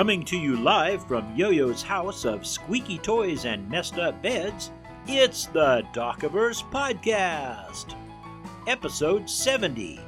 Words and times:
Coming 0.00 0.24
to 0.26 0.36
you 0.38 0.56
live 0.56 1.06
from 1.06 1.36
Yo 1.36 1.50
Yo's 1.50 1.82
house 1.82 2.24
of 2.24 2.46
squeaky 2.46 2.96
toys 2.96 3.44
and 3.44 3.68
messed 3.68 3.98
up 3.98 4.22
beds, 4.22 4.70
it's 5.06 5.44
the 5.44 5.82
Dockiverse 5.92 6.62
Podcast, 6.70 7.94
episode 8.66 9.28
70. 9.28 10.00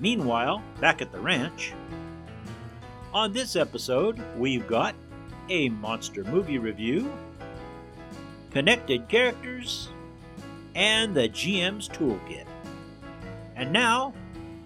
Meanwhile, 0.00 0.62
back 0.82 1.00
at 1.00 1.12
the 1.12 1.20
ranch. 1.20 1.72
On 3.14 3.32
this 3.32 3.56
episode, 3.56 4.22
we've 4.36 4.66
got 4.66 4.94
a 5.50 5.70
monster 5.70 6.24
movie 6.24 6.58
review, 6.58 7.10
connected 8.50 9.08
characters, 9.08 9.88
and 10.74 11.14
the 11.14 11.28
GM's 11.28 11.88
Toolkit. 11.88 12.44
And 13.56 13.72
now, 13.72 14.12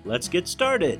let's 0.05 0.29
get 0.29 0.49
started. 0.49 0.99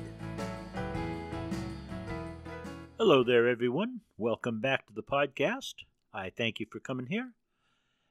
Hello 2.97 3.23
there, 3.25 3.49
everyone. 3.49 3.99
Welcome 4.17 4.61
back 4.61 4.87
to 4.87 4.93
the 4.93 5.03
podcast. 5.03 5.73
I 6.13 6.29
thank 6.29 6.61
you 6.61 6.65
for 6.71 6.79
coming 6.79 7.07
here. 7.07 7.33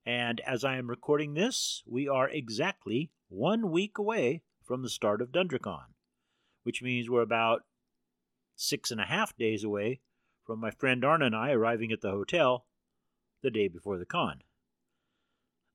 And 0.05 0.41
as 0.41 0.65
I 0.65 0.77
am 0.77 0.91
recording 0.91 1.33
this, 1.33 1.83
we 1.87 2.07
are 2.07 2.29
exactly 2.29 3.11
one 3.31 3.70
week 3.70 3.97
away 3.97 4.43
from 4.62 4.83
the 4.83 4.91
start 4.91 5.23
of 5.23 5.33
DunDraCon, 5.33 5.84
which 6.65 6.83
means 6.83 7.09
we're 7.09 7.23
about 7.23 7.62
six 8.57 8.91
and 8.91 9.01
a 9.01 9.05
half 9.05 9.34
days 9.39 9.65
away 9.65 10.01
from 10.45 10.60
my 10.60 10.70
friend 10.70 11.05
Arna 11.05 11.27
and 11.27 11.37
I 11.37 11.53
arriving 11.53 11.92
at 11.92 12.00
the 12.00 12.11
hotel 12.11 12.67
the 13.42 13.50
day 13.50 13.69
before 13.69 13.98
the 13.98 14.06
con. 14.06 14.42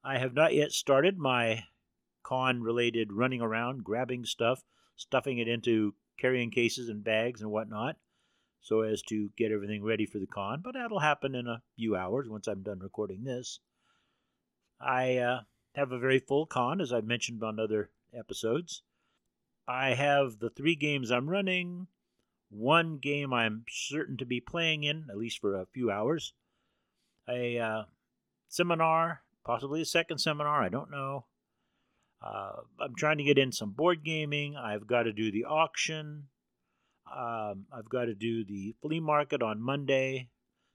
I 0.03 0.17
have 0.17 0.33
not 0.33 0.53
yet 0.53 0.71
started 0.71 1.17
my 1.17 1.63
con 2.23 2.61
related 2.61 3.13
running 3.13 3.41
around, 3.41 3.83
grabbing 3.83 4.25
stuff, 4.25 4.63
stuffing 4.95 5.37
it 5.37 5.47
into 5.47 5.95
carrying 6.17 6.51
cases 6.51 6.89
and 6.89 7.03
bags 7.03 7.41
and 7.41 7.51
whatnot 7.51 7.97
so 8.59 8.81
as 8.81 9.01
to 9.03 9.29
get 9.37 9.51
everything 9.51 9.83
ready 9.83 10.05
for 10.05 10.19
the 10.19 10.27
con, 10.27 10.61
but 10.61 10.73
that'll 10.73 10.99
happen 10.99 11.35
in 11.35 11.47
a 11.47 11.61
few 11.75 11.95
hours 11.95 12.27
once 12.27 12.47
I'm 12.47 12.63
done 12.63 12.79
recording 12.79 13.23
this. 13.23 13.59
I 14.79 15.17
uh, 15.17 15.41
have 15.75 15.91
a 15.91 15.99
very 15.99 16.19
full 16.19 16.45
con, 16.45 16.81
as 16.81 16.91
I've 16.91 17.05
mentioned 17.05 17.43
on 17.43 17.59
other 17.59 17.91
episodes. 18.13 18.83
I 19.67 19.93
have 19.93 20.39
the 20.39 20.49
three 20.49 20.75
games 20.75 21.11
I'm 21.11 21.29
running, 21.29 21.87
one 22.49 22.97
game 22.97 23.33
I'm 23.33 23.65
certain 23.69 24.17
to 24.17 24.25
be 24.25 24.39
playing 24.39 24.83
in, 24.83 25.07
at 25.09 25.17
least 25.17 25.39
for 25.39 25.55
a 25.55 25.65
few 25.65 25.91
hours, 25.91 26.33
a 27.27 27.59
uh, 27.59 27.83
seminar, 28.47 29.21
possibly 29.45 29.81
a 29.81 29.85
second 29.85 30.19
seminar, 30.19 30.63
I 30.63 30.69
don't 30.69 30.91
know. 30.91 31.25
Uh, 32.21 32.61
I'm 32.79 32.95
trying 32.95 33.17
to 33.17 33.23
get 33.23 33.37
in 33.37 33.51
some 33.51 33.71
board 33.71 34.03
gaming. 34.03 34.55
I've 34.55 34.87
got 34.87 35.03
to 35.03 35.13
do 35.13 35.31
the 35.31 35.45
auction. 35.45 36.23
Um, 37.15 37.65
I've 37.71 37.89
got 37.89 38.05
to 38.05 38.15
do 38.15 38.43
the 38.43 38.75
flea 38.81 38.99
market 38.99 39.41
on 39.41 39.61
Monday 39.61 40.29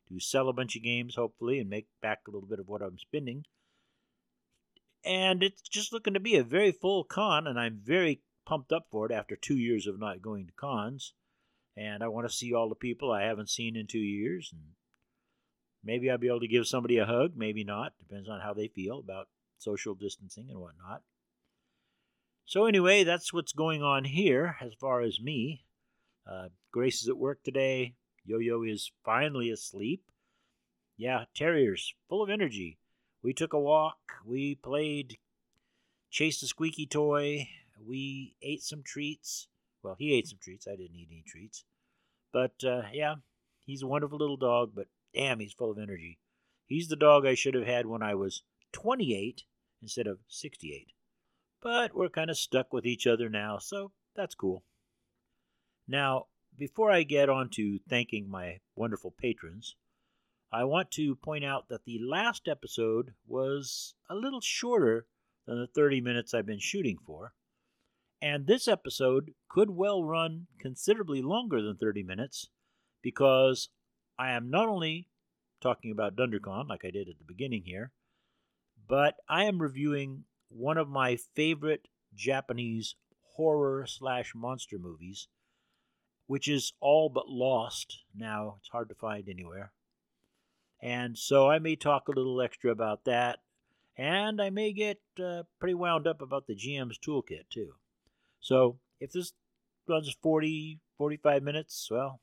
to 0.09 0.21
sell 0.21 0.49
a 0.49 0.53
bunch 0.53 0.77
of 0.77 0.83
games, 0.83 1.17
hopefully, 1.17 1.59
and 1.59 1.69
make 1.69 1.87
back 2.01 2.21
a 2.27 2.31
little 2.31 2.49
bit 2.49 2.61
of 2.61 2.69
what 2.69 2.83
I'm 2.83 2.99
spending. 2.99 3.45
And 5.05 5.43
it's 5.43 5.63
just 5.63 5.93
looking 5.93 6.15
to 6.15 6.21
be 6.21 6.37
a 6.37 6.45
very 6.45 6.71
full 6.71 7.03
con, 7.03 7.47
and 7.47 7.59
I'm 7.59 7.81
very 7.83 8.23
pumped 8.47 8.73
up 8.73 8.87
for 8.91 9.07
it 9.07 9.13
after 9.13 9.37
two 9.37 9.57
years 9.57 9.87
of 9.87 9.99
not 9.99 10.23
going 10.23 10.47
to 10.47 10.53
cons. 10.53 11.13
And 11.77 12.03
I 12.03 12.09
want 12.09 12.29
to 12.29 12.35
see 12.35 12.53
all 12.53 12.69
the 12.69 12.75
people 12.75 13.11
I 13.11 13.23
haven't 13.23 13.49
seen 13.49 13.77
in 13.77 13.87
two 13.87 13.99
years. 13.99 14.51
And 14.53 14.63
maybe 15.83 16.11
I'll 16.11 16.19
be 16.19 16.29
able 16.29 16.41
to 16.41 16.49
give 16.49 16.67
somebody 16.67 16.99
a 16.99 17.07
hug, 17.07 17.33
maybe 17.37 17.65
not. 17.65 17.93
Depends 17.99 18.29
on 18.29 18.41
how 18.41 18.53
they 18.53 18.69
feel 18.69 18.99
about 18.99 19.29
social 19.59 19.95
distancing 19.95 20.49
and 20.51 20.59
whatnot. 20.61 21.03
So, 22.45 22.67
anyway, 22.67 23.05
that's 23.05 23.33
what's 23.33 23.53
going 23.53 23.83
on 23.83 24.05
here 24.05 24.57
as 24.61 24.75
far 24.75 25.01
as 25.01 25.21
me. 25.21 25.65
Uh, 26.31 26.49
Grace 26.71 27.03
is 27.03 27.09
at 27.09 27.17
work 27.17 27.43
today. 27.43 27.95
Yo 28.25 28.39
Yo 28.39 28.63
is 28.63 28.93
finally 29.05 29.51
asleep. 29.51 30.11
Yeah, 30.97 31.25
Terriers, 31.35 31.95
full 32.09 32.23
of 32.23 32.31
energy. 32.31 32.79
We 33.23 33.33
took 33.33 33.53
a 33.53 33.59
walk. 33.59 33.99
We 34.25 34.57
played 34.57 35.19
Chase 36.11 36.41
the 36.41 36.47
Squeaky 36.47 36.87
Toy. 36.87 37.49
We 37.85 38.35
ate 38.43 38.63
some 38.63 38.83
treats. 38.85 39.49
Well, 39.83 39.97
he 39.99 40.15
ate 40.15 40.29
some 40.29 40.39
treats. 40.41 40.69
I 40.69 40.77
didn't 40.77 40.97
eat 40.97 41.09
any 41.11 41.25
treats. 41.27 41.65
But 42.33 42.65
uh, 42.65 42.83
yeah, 42.93 43.17
he's 43.65 43.83
a 43.83 43.87
wonderful 43.87 44.19
little 44.19 44.37
dog, 44.37 44.73
but 44.75 44.87
damn, 45.15 45.41
he's 45.41 45.53
full 45.53 45.71
of 45.71 45.79
energy. 45.79 46.19
He's 46.67 46.89
the 46.89 46.97
dog 46.97 47.27
I 47.27 47.35
should 47.35 47.55
have 47.55 47.67
had 47.67 47.87
when 47.87 48.03
I 48.03 48.15
was 48.15 48.43
28 48.73 49.45
instead 49.83 50.07
of 50.07 50.19
68. 50.29 50.89
But 51.63 51.95
we're 51.95 52.09
kind 52.09 52.31
of 52.31 52.39
stuck 52.39 52.73
with 52.73 52.87
each 52.87 53.07
other 53.07 53.29
now, 53.29 53.59
so 53.59 53.93
that's 54.17 54.35
cool. 54.35 54.65
Now, 55.87 56.27
before 56.57 56.91
I 56.91 57.03
get 57.03 57.29
on 57.29 57.51
to 57.51 57.79
thanking 57.89 58.29
my 58.29 58.61
wonderful 58.75 59.11
patrons, 59.11 59.77
I 60.53 60.65
want 60.65 60.91
to 60.93 61.17
point 61.17 61.45
out 61.45 61.69
that 61.69 61.85
the 61.85 61.99
last 61.99 62.49
episode 62.49 63.15
was 63.27 63.95
a 64.09 64.15
little 64.15 64.41
shorter 64.41 65.07
than 65.47 65.61
the 65.61 65.67
30 65.67 66.01
minutes 66.01 66.35
I've 66.35 66.47
been 66.47 66.59
shooting 66.59 66.99
for, 67.07 67.33
and 68.23 68.47
this 68.47 68.67
episode 68.69 69.33
could 69.51 69.71
well 69.71 70.03
run 70.03 70.47
considerably 70.59 71.21
longer 71.21 71.61
than 71.61 71.77
30 71.77 72.03
minutes 72.03 72.49
because 73.03 73.69
I 74.19 74.31
am 74.31 74.49
not 74.49 74.69
only 74.69 75.09
talking 75.61 75.91
about 75.91 76.17
DunDraCon, 76.17 76.69
like 76.69 76.85
I 76.85 76.91
did 76.91 77.09
at 77.09 77.19
the 77.19 77.25
beginning 77.27 77.65
here, 77.67 77.93
but 78.89 79.17
I 79.29 79.45
am 79.45 79.61
reviewing 79.61 80.25
one 80.49 80.79
of 80.79 80.89
my 80.89 81.17
favorite 81.35 81.89
Japanese 82.15 82.95
horror 83.37 83.85
slash 83.87 84.33
monster 84.35 84.79
movies 84.79 85.29
which 86.33 86.49
is 86.49 86.73
all 86.81 87.11
but 87.11 87.29
lost 87.29 88.05
now. 88.15 88.57
It's 88.59 88.71
hard 88.71 88.89
to 88.89 88.95
find 88.95 89.29
anywhere. 89.29 89.73
And 90.81 91.19
so 91.19 91.51
I 91.51 91.59
may 91.59 91.77
talk 91.77 92.09
a 92.09 92.13
little 92.13 92.41
extra 92.41 92.71
about 92.71 93.05
that. 93.05 93.41
And 93.99 94.41
I 94.41 94.49
may 94.49 94.73
get 94.73 94.99
uh, 95.23 95.43
pretty 95.61 95.75
wound 95.75 96.07
up 96.07 96.23
about 96.23 96.47
the 96.47 96.57
GM's 96.57 96.99
toolkit, 96.99 97.51
too. 97.51 97.75
So 98.43 98.79
if 99.01 99.13
this 99.13 99.33
runs 99.89 100.15
40, 100.21 100.81
45 100.99 101.43
minutes, 101.43 101.89
well, 101.91 102.21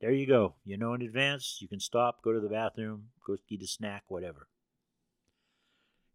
there 0.00 0.12
you 0.12 0.26
go. 0.26 0.54
You 0.64 0.76
know 0.76 0.94
in 0.94 1.02
advance. 1.02 1.58
You 1.60 1.68
can 1.68 1.80
stop, 1.80 2.22
go 2.22 2.32
to 2.32 2.40
the 2.40 2.48
bathroom, 2.48 3.08
go 3.26 3.36
eat 3.48 3.62
a 3.62 3.66
snack, 3.66 4.04
whatever. 4.08 4.46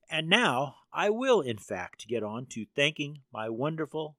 And 0.10 0.30
now 0.30 0.76
I 0.94 1.10
will, 1.10 1.42
in 1.42 1.58
fact, 1.58 2.08
get 2.08 2.24
on 2.24 2.46
to 2.52 2.66
thanking 2.76 3.22
my 3.34 3.50
wonderful, 3.50 4.16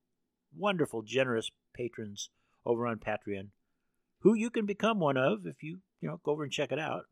wonderful, 0.54 1.02
generous 1.02 1.50
patrons 1.72 2.30
over 2.66 2.86
on 2.86 2.98
Patreon, 2.98 3.48
who 4.20 4.34
you 4.34 4.50
can 4.50 4.66
become 4.66 4.98
one 4.98 5.16
of 5.16 5.46
if 5.46 5.62
you, 5.62 5.78
you 6.00 6.08
know, 6.08 6.20
go 6.22 6.32
over 6.32 6.42
and 6.42 6.52
check 6.52 6.72
it 6.72 6.78
out. 6.78 7.04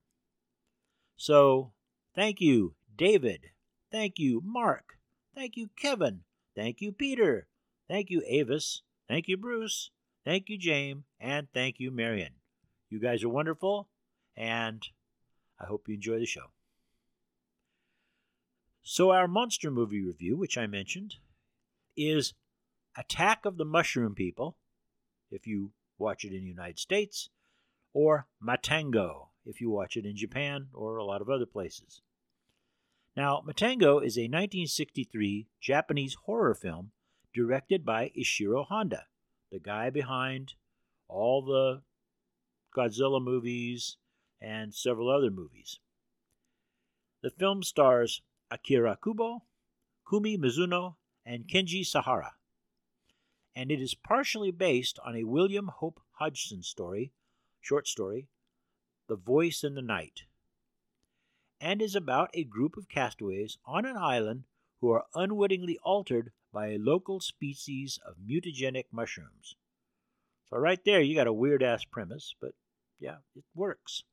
So, 1.17 1.73
thank 2.15 2.41
you, 2.41 2.75
David. 2.95 3.47
Thank 3.91 4.19
you, 4.19 4.43
Mark. 4.45 4.99
Thank 5.35 5.57
you, 5.57 5.71
Kevin. 5.79 6.23
Thank 6.55 6.81
you, 6.81 6.93
Peter. 6.93 7.47
Thank 7.89 8.11
you, 8.11 8.23
Avis. 8.27 8.83
Thank 9.09 9.29
you, 9.29 9.37
Bruce. 9.37 9.91
Thank 10.25 10.49
you, 10.49 10.59
James. 10.59 11.05
And 11.21 11.49
thank 11.53 11.79
you, 11.79 11.91
Marion. 11.91 12.33
You 12.91 13.01
guys 13.01 13.23
are 13.23 13.29
wonderful, 13.29 13.89
and 14.37 14.87
I 15.61 15.67
hope 15.67 15.89
you 15.89 15.95
enjoy 15.95 16.19
the 16.19 16.27
show. 16.27 16.51
So, 18.83 19.11
our 19.11 19.27
monster 19.27 19.71
movie 19.71 20.03
review, 20.03 20.37
which 20.37 20.57
I 20.57 20.67
mentioned, 20.67 21.17
is 21.97 22.35
Attack 22.97 23.45
of 23.45 23.57
the 23.57 23.65
Mushroom 23.65 24.15
People 24.15 24.57
if 25.31 25.47
you 25.47 25.73
watch 25.99 26.25
it 26.25 26.33
in 26.33 26.43
the 26.43 26.51
United 26.51 26.79
States, 26.79 27.29
or 27.93 28.27
Matango 28.43 29.29
if 29.45 29.61
you 29.61 29.71
watch 29.71 29.97
it 29.97 30.05
in 30.05 30.17
Japan 30.17 30.69
or 30.73 30.97
a 30.97 31.05
lot 31.05 31.21
of 31.21 31.31
other 31.31 31.47
places. 31.47 32.01
Now, 33.17 33.43
Matango 33.47 34.05
is 34.05 34.17
a 34.17 34.29
1963 34.29 35.47
Japanese 35.61 36.15
horror 36.25 36.55
film 36.55 36.91
directed 37.37 37.85
by 37.85 38.11
Ishiro 38.19 38.67
Honda, 38.67 39.07
the 39.53 39.61
guy 39.61 39.91
behind 39.91 40.55
all 41.07 41.43
the 41.43 41.83
Godzilla 42.75 43.23
movies 43.23 43.99
and 44.41 44.75
several 44.75 45.09
other 45.09 45.31
movies. 45.31 45.79
The 47.23 47.31
film 47.31 47.63
stars 47.63 48.23
Akira 48.51 48.99
Kubo, 49.03 49.43
Kumi 50.09 50.37
Mizuno, 50.37 50.97
and 51.25 51.47
Kenji 51.47 51.87
Sahara 51.87 52.33
and 53.57 53.73
it 53.73 53.81
is 53.81 53.95
partially 53.95 54.51
based 54.51 54.99
on 55.03 55.17
a 55.17 55.25
William 55.25 55.69
Hope 55.69 55.99
Hodgson 56.19 56.63
story, 56.63 57.11
short 57.59 57.89
story, 57.89 58.29
The 59.09 59.17
Voice 59.17 59.65
in 59.65 59.75
the 59.75 59.83
Night, 59.83 60.25
and 61.59 61.81
is 61.81 61.97
about 61.97 62.29
a 62.35 62.45
group 62.45 62.77
of 62.77 62.87
castaways 62.91 63.57
on 63.65 63.87
an 63.87 63.97
island 63.97 64.45
who 64.83 64.91
are 64.91 65.07
unwittingly 65.15 65.79
altered 65.83 66.33
by 66.57 66.69
a 66.69 66.79
local 66.79 67.21
species 67.21 67.99
of 68.07 68.15
mutagenic 68.17 68.87
mushrooms. 68.91 69.57
So, 70.49 70.57
right 70.57 70.83
there, 70.87 71.03
you 71.03 71.15
got 71.15 71.27
a 71.27 71.33
weird 71.33 71.63
ass 71.63 71.85
premise, 71.85 72.35
but 72.41 72.53
yeah, 72.99 73.17
it 73.35 73.45
works. 73.55 74.05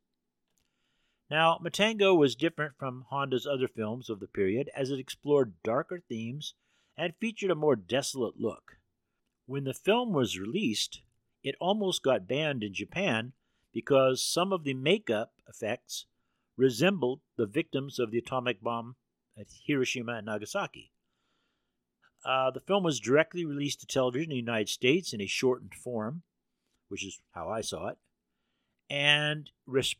Now, 1.32 1.58
Matango 1.64 2.18
was 2.18 2.36
different 2.36 2.74
from 2.78 3.06
Honda's 3.10 3.48
other 3.48 3.70
films 3.70 4.10
of 4.10 4.20
the 4.20 4.28
period 4.28 4.70
as 4.76 4.92
it 4.92 5.00
explored 5.00 5.54
darker 5.64 6.02
themes 6.10 6.54
and 6.98 7.14
featured 7.16 7.50
a 7.50 7.56
more 7.56 7.78
desolate 7.78 8.38
look. 8.38 8.74
When 9.46 9.64
the 9.64 9.74
film 9.74 10.12
was 10.12 10.38
released, 10.38 11.02
it 11.44 11.56
almost 11.62 12.04
got 12.04 12.28
banned 12.28 12.62
in 12.62 12.74
Japan 12.74 13.32
because 13.72 14.22
some 14.22 14.52
of 14.52 14.66
the 14.66 14.74
makeup 14.74 15.32
effects 15.48 16.08
resembled 16.58 17.22
the 17.38 17.46
victims 17.46 18.00
of 18.00 18.12
the 18.12 18.18
atomic 18.18 18.62
bomb 18.62 18.98
at 19.40 19.48
Hiroshima 19.66 20.16
and 20.16 20.26
Nagasaki. 20.26 20.93
Uh, 22.26 22.52
the 22.52 22.60
film 22.60 22.84
was 22.84 23.00
directly 23.00 23.46
released 23.46 23.82
to 23.82 23.88
television 23.88 24.32
in 24.32 24.36
the 24.36 24.36
United 24.38 24.70
States 24.70 25.14
in 25.14 25.22
a 25.22 25.28
shortened 25.28 25.74
form, 25.76 26.24
which 26.88 27.06
is 27.06 27.22
how 27.32 27.50
I 27.50 27.62
saw 27.62 27.90
it, 27.90 27.98
and 28.90 29.50
res- 29.66 29.96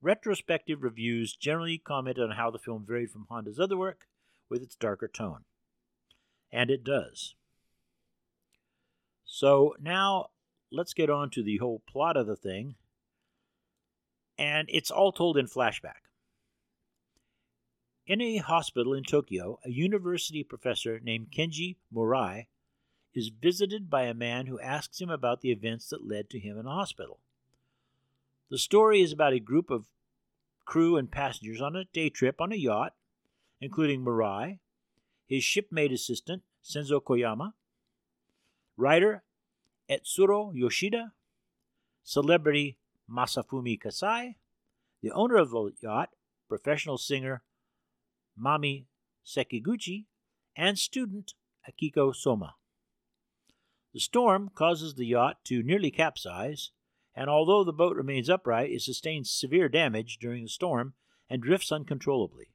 retrospective 0.00 0.82
reviews 0.82 1.36
generally 1.36 1.78
commented 1.78 2.24
on 2.24 2.36
how 2.36 2.50
the 2.50 2.58
film 2.58 2.84
varied 2.86 3.10
from 3.10 3.26
Honda's 3.28 3.60
other 3.60 3.76
work 3.76 4.06
with 4.48 4.62
its 4.62 4.76
darker 4.76 5.08
tone. 5.08 5.44
And 6.50 6.70
it 6.70 6.84
does. 6.84 7.34
So 9.24 9.74
now 9.80 10.30
let's 10.70 10.94
get 10.94 11.10
on 11.10 11.30
to 11.30 11.42
the 11.42 11.58
whole 11.58 11.82
plot 11.88 12.16
of 12.16 12.26
the 12.26 12.36
thing. 12.36 12.76
And 14.38 14.68
it's 14.70 14.90
all 14.90 15.12
told 15.12 15.36
in 15.36 15.46
flashback. 15.46 16.05
In 18.06 18.20
a 18.20 18.36
hospital 18.36 18.94
in 18.94 19.02
Tokyo, 19.02 19.58
a 19.64 19.70
university 19.70 20.44
professor 20.44 21.00
named 21.00 21.32
Kenji 21.36 21.74
Murai 21.92 22.46
is 23.12 23.30
visited 23.30 23.90
by 23.90 24.02
a 24.04 24.14
man 24.14 24.46
who 24.46 24.60
asks 24.60 25.00
him 25.00 25.10
about 25.10 25.40
the 25.40 25.50
events 25.50 25.88
that 25.88 26.06
led 26.06 26.30
to 26.30 26.38
him 26.38 26.56
in 26.56 26.66
the 26.66 26.70
hospital. 26.70 27.18
The 28.48 28.58
story 28.58 29.02
is 29.02 29.10
about 29.10 29.32
a 29.32 29.40
group 29.40 29.70
of 29.70 29.86
crew 30.64 30.96
and 30.96 31.10
passengers 31.10 31.60
on 31.60 31.74
a 31.74 31.86
day 31.86 32.08
trip 32.08 32.40
on 32.40 32.52
a 32.52 32.56
yacht, 32.56 32.92
including 33.60 34.04
Murai, 34.04 34.60
his 35.26 35.42
shipmate 35.42 35.92
assistant, 35.92 36.44
Senzo 36.62 37.02
Koyama, 37.02 37.54
writer 38.76 39.24
Etsuro 39.90 40.52
Yoshida, 40.54 41.12
celebrity 42.04 42.78
Masafumi 43.10 43.80
Kasai, 43.80 44.36
the 45.02 45.10
owner 45.10 45.38
of 45.38 45.50
the 45.50 45.72
yacht, 45.82 46.10
professional 46.48 46.98
singer 46.98 47.42
Mami 48.40 48.86
Sekiguchi, 49.24 50.04
and 50.56 50.78
student 50.78 51.34
Akiko 51.68 52.14
Soma. 52.14 52.54
The 53.92 54.00
storm 54.00 54.50
causes 54.54 54.94
the 54.94 55.06
yacht 55.06 55.44
to 55.44 55.62
nearly 55.62 55.90
capsize, 55.90 56.70
and 57.14 57.30
although 57.30 57.64
the 57.64 57.72
boat 57.72 57.96
remains 57.96 58.30
upright, 58.30 58.70
it 58.70 58.82
sustains 58.82 59.30
severe 59.30 59.68
damage 59.68 60.18
during 60.18 60.44
the 60.44 60.48
storm 60.48 60.94
and 61.28 61.42
drifts 61.42 61.72
uncontrollably. 61.72 62.50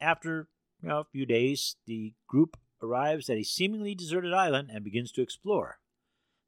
After 0.00 0.48
you 0.82 0.88
know, 0.88 0.98
a 0.98 1.04
few 1.04 1.26
days, 1.26 1.76
the 1.86 2.14
group 2.26 2.56
arrives 2.82 3.28
at 3.30 3.36
a 3.36 3.44
seemingly 3.44 3.94
deserted 3.94 4.32
island 4.32 4.70
and 4.72 4.82
begins 4.84 5.12
to 5.12 5.22
explore. 5.22 5.78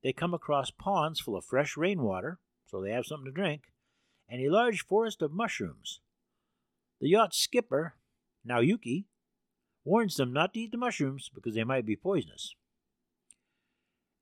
They 0.02 0.12
come 0.12 0.34
across 0.34 0.70
ponds 0.70 1.20
full 1.20 1.36
of 1.36 1.44
fresh 1.44 1.76
rainwater, 1.76 2.40
so 2.66 2.80
they 2.80 2.90
have 2.90 3.06
something 3.06 3.26
to 3.26 3.32
drink, 3.32 3.72
and 4.28 4.40
a 4.40 4.50
large 4.50 4.84
forest 4.84 5.22
of 5.22 5.32
mushrooms. 5.32 6.00
The 7.02 7.08
yacht's 7.08 7.38
skipper, 7.38 7.96
Naoyuki, 8.48 9.06
warns 9.84 10.14
them 10.14 10.32
not 10.32 10.54
to 10.54 10.60
eat 10.60 10.70
the 10.70 10.78
mushrooms 10.78 11.28
because 11.34 11.56
they 11.56 11.64
might 11.64 11.84
be 11.84 11.96
poisonous. 11.96 12.54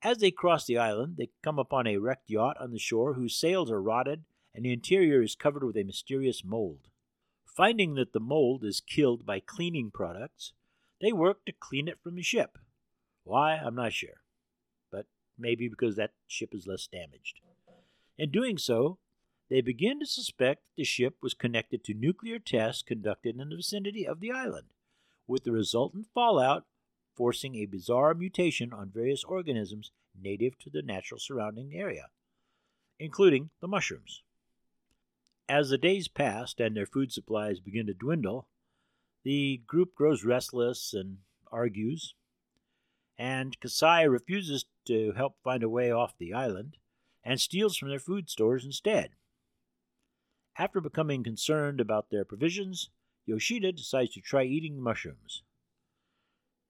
As 0.03 0.17
they 0.17 0.31
cross 0.31 0.65
the 0.65 0.79
island, 0.79 1.19
they 1.19 1.29
come 1.45 1.59
upon 1.59 1.87
a 1.87 1.99
wrecked 1.99 2.31
yacht 2.31 2.57
on 2.59 2.73
the 2.73 2.79
shore 2.79 3.13
whose 3.13 3.39
sails 3.39 3.71
are 3.71 3.83
rotted 3.83 4.25
and 4.55 4.65
the 4.65 4.73
interior 4.73 5.21
is 5.21 5.35
covered 5.35 5.63
with 5.63 5.77
a 5.77 5.85
mysterious 5.85 6.43
mold. 6.43 6.89
Finding 7.45 7.97
that 7.97 8.15
the 8.15 8.19
mold 8.19 8.65
is 8.65 8.81
killed 8.81 9.27
by 9.27 9.41
cleaning 9.41 9.91
products, 9.91 10.55
they 11.03 11.13
work 11.13 11.45
to 11.45 11.53
clean 11.53 11.87
it 11.87 11.99
from 12.03 12.17
the 12.17 12.23
ship. 12.23 12.57
Why, 13.25 13.57
I'm 13.57 13.75
not 13.75 13.93
sure, 13.93 14.23
but 14.91 15.05
maybe 15.39 15.69
because 15.69 15.97
that 15.97 16.13
ship 16.27 16.55
is 16.55 16.67
less 16.67 16.87
damaged. 16.87 17.41
In 18.17 18.31
doing 18.31 18.57
so, 18.57 18.97
they 19.51 19.61
begin 19.61 19.99
to 19.99 20.07
suspect 20.07 20.65
that 20.65 20.77
the 20.77 20.85
ship 20.85 21.17
was 21.21 21.35
connected 21.35 21.83
to 21.85 21.93
nuclear 21.93 22.39
tests 22.39 22.83
conducted 22.83 23.39
in 23.39 23.49
the 23.49 23.57
vicinity 23.57 24.07
of 24.07 24.21
the 24.21 24.31
island, 24.31 24.69
with 25.27 25.43
the 25.43 25.53
resultant 25.53 26.07
fallout 26.15 26.65
forcing 27.17 27.57
a 27.57 27.67
bizarre 27.67 28.15
mutation 28.15 28.73
on 28.73 28.91
various 28.95 29.25
organisms 29.25 29.91
native 30.19 30.57
to 30.59 30.71
the 30.71 30.83
natural 30.83 31.19
surrounding 31.19 31.75
area, 31.75 32.07
including 32.99 33.51
the 33.61 33.69
mushrooms. 33.69 34.23
As 35.49 35.69
the 35.69 35.79
days 35.79 36.07
passed 36.07 36.61
and 36.61 36.77
their 36.77 36.87
food 36.87 37.13
supplies 37.13 37.59
begin 37.59 37.87
to 37.89 37.95
dwindle, 37.95 38.47
the 39.25 39.63
group 39.67 39.95
grows 39.97 40.25
restless 40.25 40.95
and 40.95 41.19
argues, 41.51 42.15
and 43.19 43.59
Kasai 43.61 44.07
refuses 44.07 44.65
to 44.87 45.13
help 45.17 45.35
find 45.43 45.65
a 45.65 45.69
way 45.69 45.91
off 45.91 46.17
the 46.17 46.33
island 46.33 46.77
and 47.25 47.41
steals 47.41 47.77
from 47.77 47.89
their 47.89 47.99
food 47.99 48.31
stores 48.31 48.65
instead. 48.65 49.11
After 50.59 50.81
becoming 50.81 51.25
concerned 51.25 51.81
about 51.81 52.11
their 52.11 52.25
provisions, 52.25 52.91
Yoshida 53.27 53.73
decides 53.73 54.13
to 54.15 54.21
try 54.21 54.45
eating 54.45 54.77
the 54.77 54.83
mushrooms. 54.83 55.43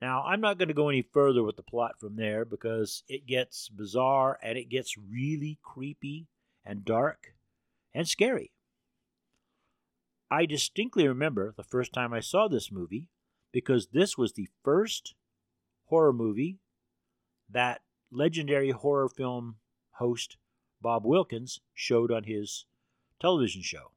Now, 0.01 0.23
I'm 0.23 0.41
not 0.41 0.59
going 0.59 0.69
to 0.69 0.75
go 0.75 0.89
any 0.89 1.03
further 1.03 1.43
with 1.43 1.57
the 1.57 1.63
plot 1.63 2.01
from 2.01 2.17
there 2.17 2.45
because 2.45 3.03
it 3.09 3.27
gets 3.27 3.69
bizarre 3.69 4.39
and 4.43 4.57
it 4.57 4.71
gets 4.71 4.97
really 4.97 5.59
creepy 5.63 6.29
and 6.65 6.85
dark 6.85 7.35
and 7.93 8.09
scary. 8.09 8.53
I 10.31 10.47
distinctly 10.47 11.09
remember 11.09 11.53
the 11.57 11.65
first 11.65 11.93
time 11.93 12.15
I 12.15 12.21
saw 12.21 12.49
this 12.49 12.71
movie 12.71 13.09
because 13.53 13.89
this 13.89 14.17
was 14.17 14.33
the 14.33 14.49
first 14.65 15.15
horror 15.87 16.13
movie 16.13 16.59
that 17.51 17.83
legendary 18.13 18.71
horror 18.71 19.09
film 19.09 19.57
host 19.95 20.37
Bob 20.81 21.05
Wilkins 21.05 21.61
showed 21.75 22.11
on 22.11 22.25
his 22.25 22.65
television 23.21 23.63
show. 23.63 23.93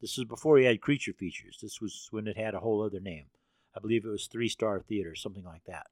This 0.00 0.16
was 0.18 0.26
before 0.26 0.58
he 0.58 0.64
had 0.64 0.80
creature 0.80 1.12
features. 1.12 1.58
This 1.62 1.80
was 1.80 2.08
when 2.10 2.26
it 2.26 2.36
had 2.36 2.54
a 2.54 2.60
whole 2.60 2.82
other 2.82 3.00
name. 3.00 3.26
I 3.76 3.80
believe 3.80 4.04
it 4.04 4.10
was 4.10 4.26
Three 4.26 4.48
Star 4.48 4.80
Theater, 4.80 5.14
something 5.14 5.44
like 5.44 5.64
that. 5.66 5.86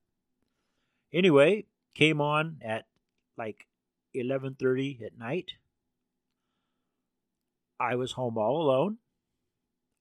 Anyway, 1.12 1.66
came 1.94 2.20
on 2.20 2.58
at 2.62 2.86
like 3.36 3.66
11:30 4.14 5.02
at 5.04 5.18
night. 5.18 5.52
I 7.78 7.96
was 7.96 8.12
home 8.12 8.38
all 8.38 8.62
alone. 8.62 8.99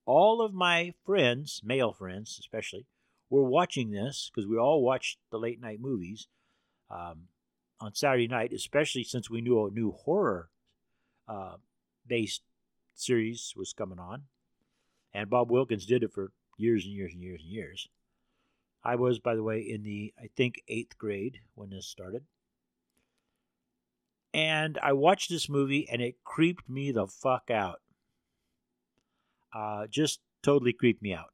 All 0.06 0.42
of 0.42 0.54
my 0.54 0.94
friends, 1.06 1.62
male 1.64 1.94
friends 1.94 2.38
especially, 2.40 2.86
were 3.30 3.44
watching 3.44 3.92
this 3.92 4.30
because 4.34 4.48
we 4.48 4.58
all 4.58 4.84
watched 4.84 5.20
the 5.32 5.40
late 5.40 5.62
night 5.62 5.80
movies 5.80 6.28
um, 6.90 7.28
on 7.80 7.96
Saturday 7.96 8.28
night, 8.28 8.52
especially 8.54 9.04
since 9.04 9.30
we 9.30 9.42
knew 9.42 9.66
a 9.66 9.72
new 9.72 9.92
horror 9.92 10.50
uh, 11.28 11.56
based 12.12 12.42
series 12.94 13.54
was 13.56 13.72
coming 13.72 13.98
on. 13.98 14.24
And 15.14 15.30
Bob 15.30 15.50
Wilkins 15.50 15.86
did 15.86 16.04
it 16.04 16.12
for 16.12 16.34
years 16.58 16.84
and 16.84 16.94
years 16.94 17.14
and 17.14 17.24
years 17.24 17.42
and 17.42 17.50
years. 17.50 17.88
I 18.84 18.96
was, 18.96 19.20
by 19.20 19.34
the 19.34 19.44
way, 19.44 19.62
in 19.62 19.84
the, 19.84 20.14
I 20.20 20.28
think, 20.36 20.62
eighth 20.68 20.98
grade 20.98 21.40
when 21.56 21.70
this 21.70 21.88
started. 21.88 22.24
And 24.34 24.78
I 24.84 24.92
watched 24.92 25.30
this 25.30 25.48
movie 25.48 25.88
and 25.90 26.02
it 26.02 26.16
creeped 26.26 26.68
me 26.70 26.92
the 26.92 27.08
fuck 27.08 27.50
out. 27.50 27.80
Uh, 29.56 29.88
just 29.88 30.20
totally 30.44 30.74
creeped 30.74 31.02
me 31.02 31.14
out. 31.14 31.32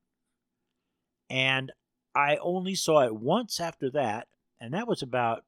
And 1.27 1.71
I 2.13 2.37
only 2.37 2.75
saw 2.75 3.01
it 3.01 3.15
once 3.15 3.59
after 3.59 3.89
that, 3.91 4.27
and 4.61 4.75
that 4.75 4.87
was 4.87 5.01
about, 5.01 5.43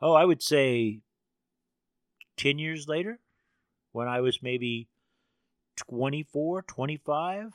oh, 0.00 0.14
I 0.14 0.24
would 0.24 0.42
say 0.42 1.00
10 2.38 2.58
years 2.58 2.88
later 2.88 3.20
when 3.92 4.08
I 4.08 4.20
was 4.20 4.42
maybe 4.42 4.88
24, 5.88 6.62
25. 6.62 7.52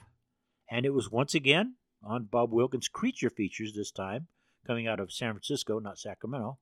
And 0.70 0.86
it 0.86 0.94
was 0.94 1.12
once 1.12 1.36
again 1.36 1.76
on 2.04 2.26
Bob 2.26 2.52
Wilkins' 2.52 2.88
Creature 2.88 3.32
Features 3.32 3.74
this 3.74 3.92
time, 3.92 4.28
coming 4.66 4.88
out 4.88 5.00
of 5.00 5.12
San 5.12 5.34
Francisco, 5.34 5.80
not 5.80 6.00
Sacramento. 6.00 6.58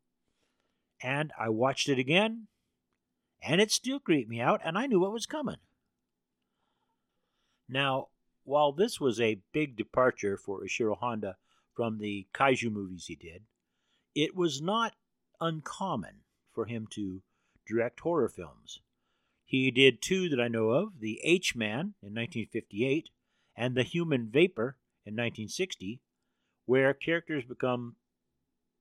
And 1.02 1.32
I 1.40 1.50
watched 1.50 1.90
it 1.90 2.00
again, 2.00 2.48
and 3.42 3.60
it 3.60 3.72
still 3.72 4.00
creeped 4.00 4.30
me 4.30 4.40
out, 4.40 4.62
and 4.64 4.78
I 4.78 4.88
knew 4.88 5.00
what 5.00 5.12
was 5.12 5.26
coming. 5.26 5.58
Now, 7.68 8.08
while 8.44 8.72
this 8.72 9.00
was 9.00 9.20
a 9.20 9.42
big 9.52 9.76
departure 9.76 10.38
for 10.38 10.64
Ishiro 10.64 10.98
Honda 10.98 11.38
from 11.74 11.98
the 11.98 12.28
kaiju 12.34 12.72
movies 12.72 13.06
he 13.08 13.16
did, 13.16 13.44
it 14.16 14.36
was 14.36 14.62
not 14.62 14.94
uncommon 15.42 16.22
for 16.54 16.66
him 16.66 16.88
to 16.92 17.22
direct 17.66 18.02
horror 18.02 18.30
films. 18.30 18.82
He 19.54 19.70
did 19.70 20.02
two 20.02 20.30
that 20.30 20.42
I 20.42 20.48
know 20.48 20.72
of 20.72 21.00
The 21.00 21.20
H 21.24 21.56
Man 21.56 21.94
in 22.02 22.16
1958 22.16 23.10
and 23.56 23.78
The 23.78 23.84
Human 23.84 24.28
Vapor 24.32 24.78
in 25.06 25.14
1960, 25.14 26.02
where 26.66 26.92
characters 26.96 27.44
become 27.46 27.98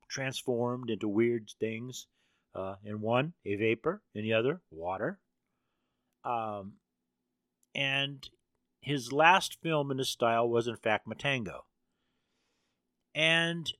transformed 0.08 0.88
into 0.88 1.08
weird 1.08 1.50
things. 1.60 2.06
Uh, 2.54 2.76
in 2.82 3.02
one, 3.02 3.34
a 3.44 3.56
vapor, 3.56 4.00
in 4.14 4.22
the 4.22 4.32
other, 4.32 4.62
water. 4.70 5.20
Um, 6.24 6.76
and 7.74 8.26
his 8.80 9.12
last 9.12 9.58
film 9.62 9.90
in 9.90 9.98
this 9.98 10.08
style 10.08 10.48
was, 10.48 10.66
in 10.68 10.76
fact, 10.76 11.06
Matango. 11.06 11.64
And 13.14 13.70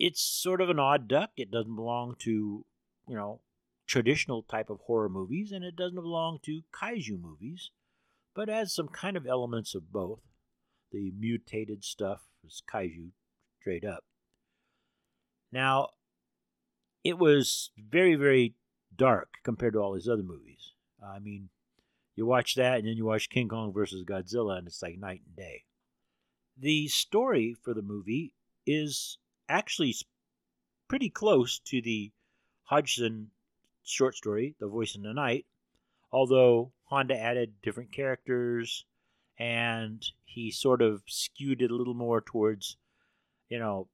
it's 0.00 0.20
sort 0.20 0.60
of 0.60 0.70
an 0.70 0.80
odd 0.80 1.06
duck. 1.06 1.30
It 1.36 1.52
doesn't 1.52 1.76
belong 1.76 2.16
to, 2.20 2.64
you 3.06 3.14
know, 3.14 3.42
traditional 3.86 4.42
type 4.42 4.70
of 4.70 4.80
horror 4.80 5.08
movies, 5.08 5.52
and 5.52 5.64
it 5.64 5.76
doesn't 5.76 5.94
belong 5.94 6.38
to 6.42 6.62
kaiju 6.72 7.20
movies, 7.20 7.70
but 8.34 8.48
has 8.48 8.74
some 8.74 8.88
kind 8.88 9.16
of 9.16 9.26
elements 9.26 9.74
of 9.74 9.92
both. 9.92 10.20
The 10.92 11.12
mutated 11.18 11.84
stuff 11.84 12.22
is 12.44 12.62
kaiju 12.72 13.10
straight 13.60 13.84
up. 13.84 14.04
Now, 15.52 15.90
it 17.02 17.18
was 17.18 17.70
very, 17.76 18.14
very 18.14 18.54
dark 18.96 19.34
compared 19.42 19.74
to 19.74 19.80
all 19.80 19.94
his 19.94 20.08
other 20.08 20.22
movies. 20.22 20.72
I 21.02 21.18
mean, 21.18 21.50
you 22.16 22.26
watch 22.26 22.54
that 22.54 22.78
and 22.78 22.88
then 22.88 22.96
you 22.96 23.04
watch 23.04 23.28
King 23.28 23.48
Kong 23.48 23.72
versus 23.72 24.04
Godzilla, 24.04 24.58
and 24.58 24.66
it's 24.66 24.82
like 24.82 24.98
night 24.98 25.22
and 25.26 25.36
day. 25.36 25.64
The 26.56 26.88
story 26.88 27.54
for 27.62 27.74
the 27.74 27.82
movie 27.82 28.34
is 28.66 29.18
actually 29.48 29.94
pretty 30.88 31.10
close 31.10 31.58
to 31.58 31.82
the 31.82 32.12
Hodgson 32.64 33.30
short 33.84 34.14
story, 34.16 34.54
The 34.58 34.68
Voice 34.68 34.94
in 34.96 35.02
the 35.02 35.12
Night, 35.12 35.46
although 36.12 36.72
Honda 36.84 37.16
added 37.16 37.60
different 37.62 37.92
characters 37.92 38.84
and 39.38 40.04
he 40.24 40.50
sort 40.50 40.82
of 40.82 41.02
skewed 41.06 41.62
it 41.62 41.70
a 41.70 41.74
little 41.74 41.94
more 41.94 42.20
towards, 42.20 42.76
you 43.48 43.58
know, 43.58 43.88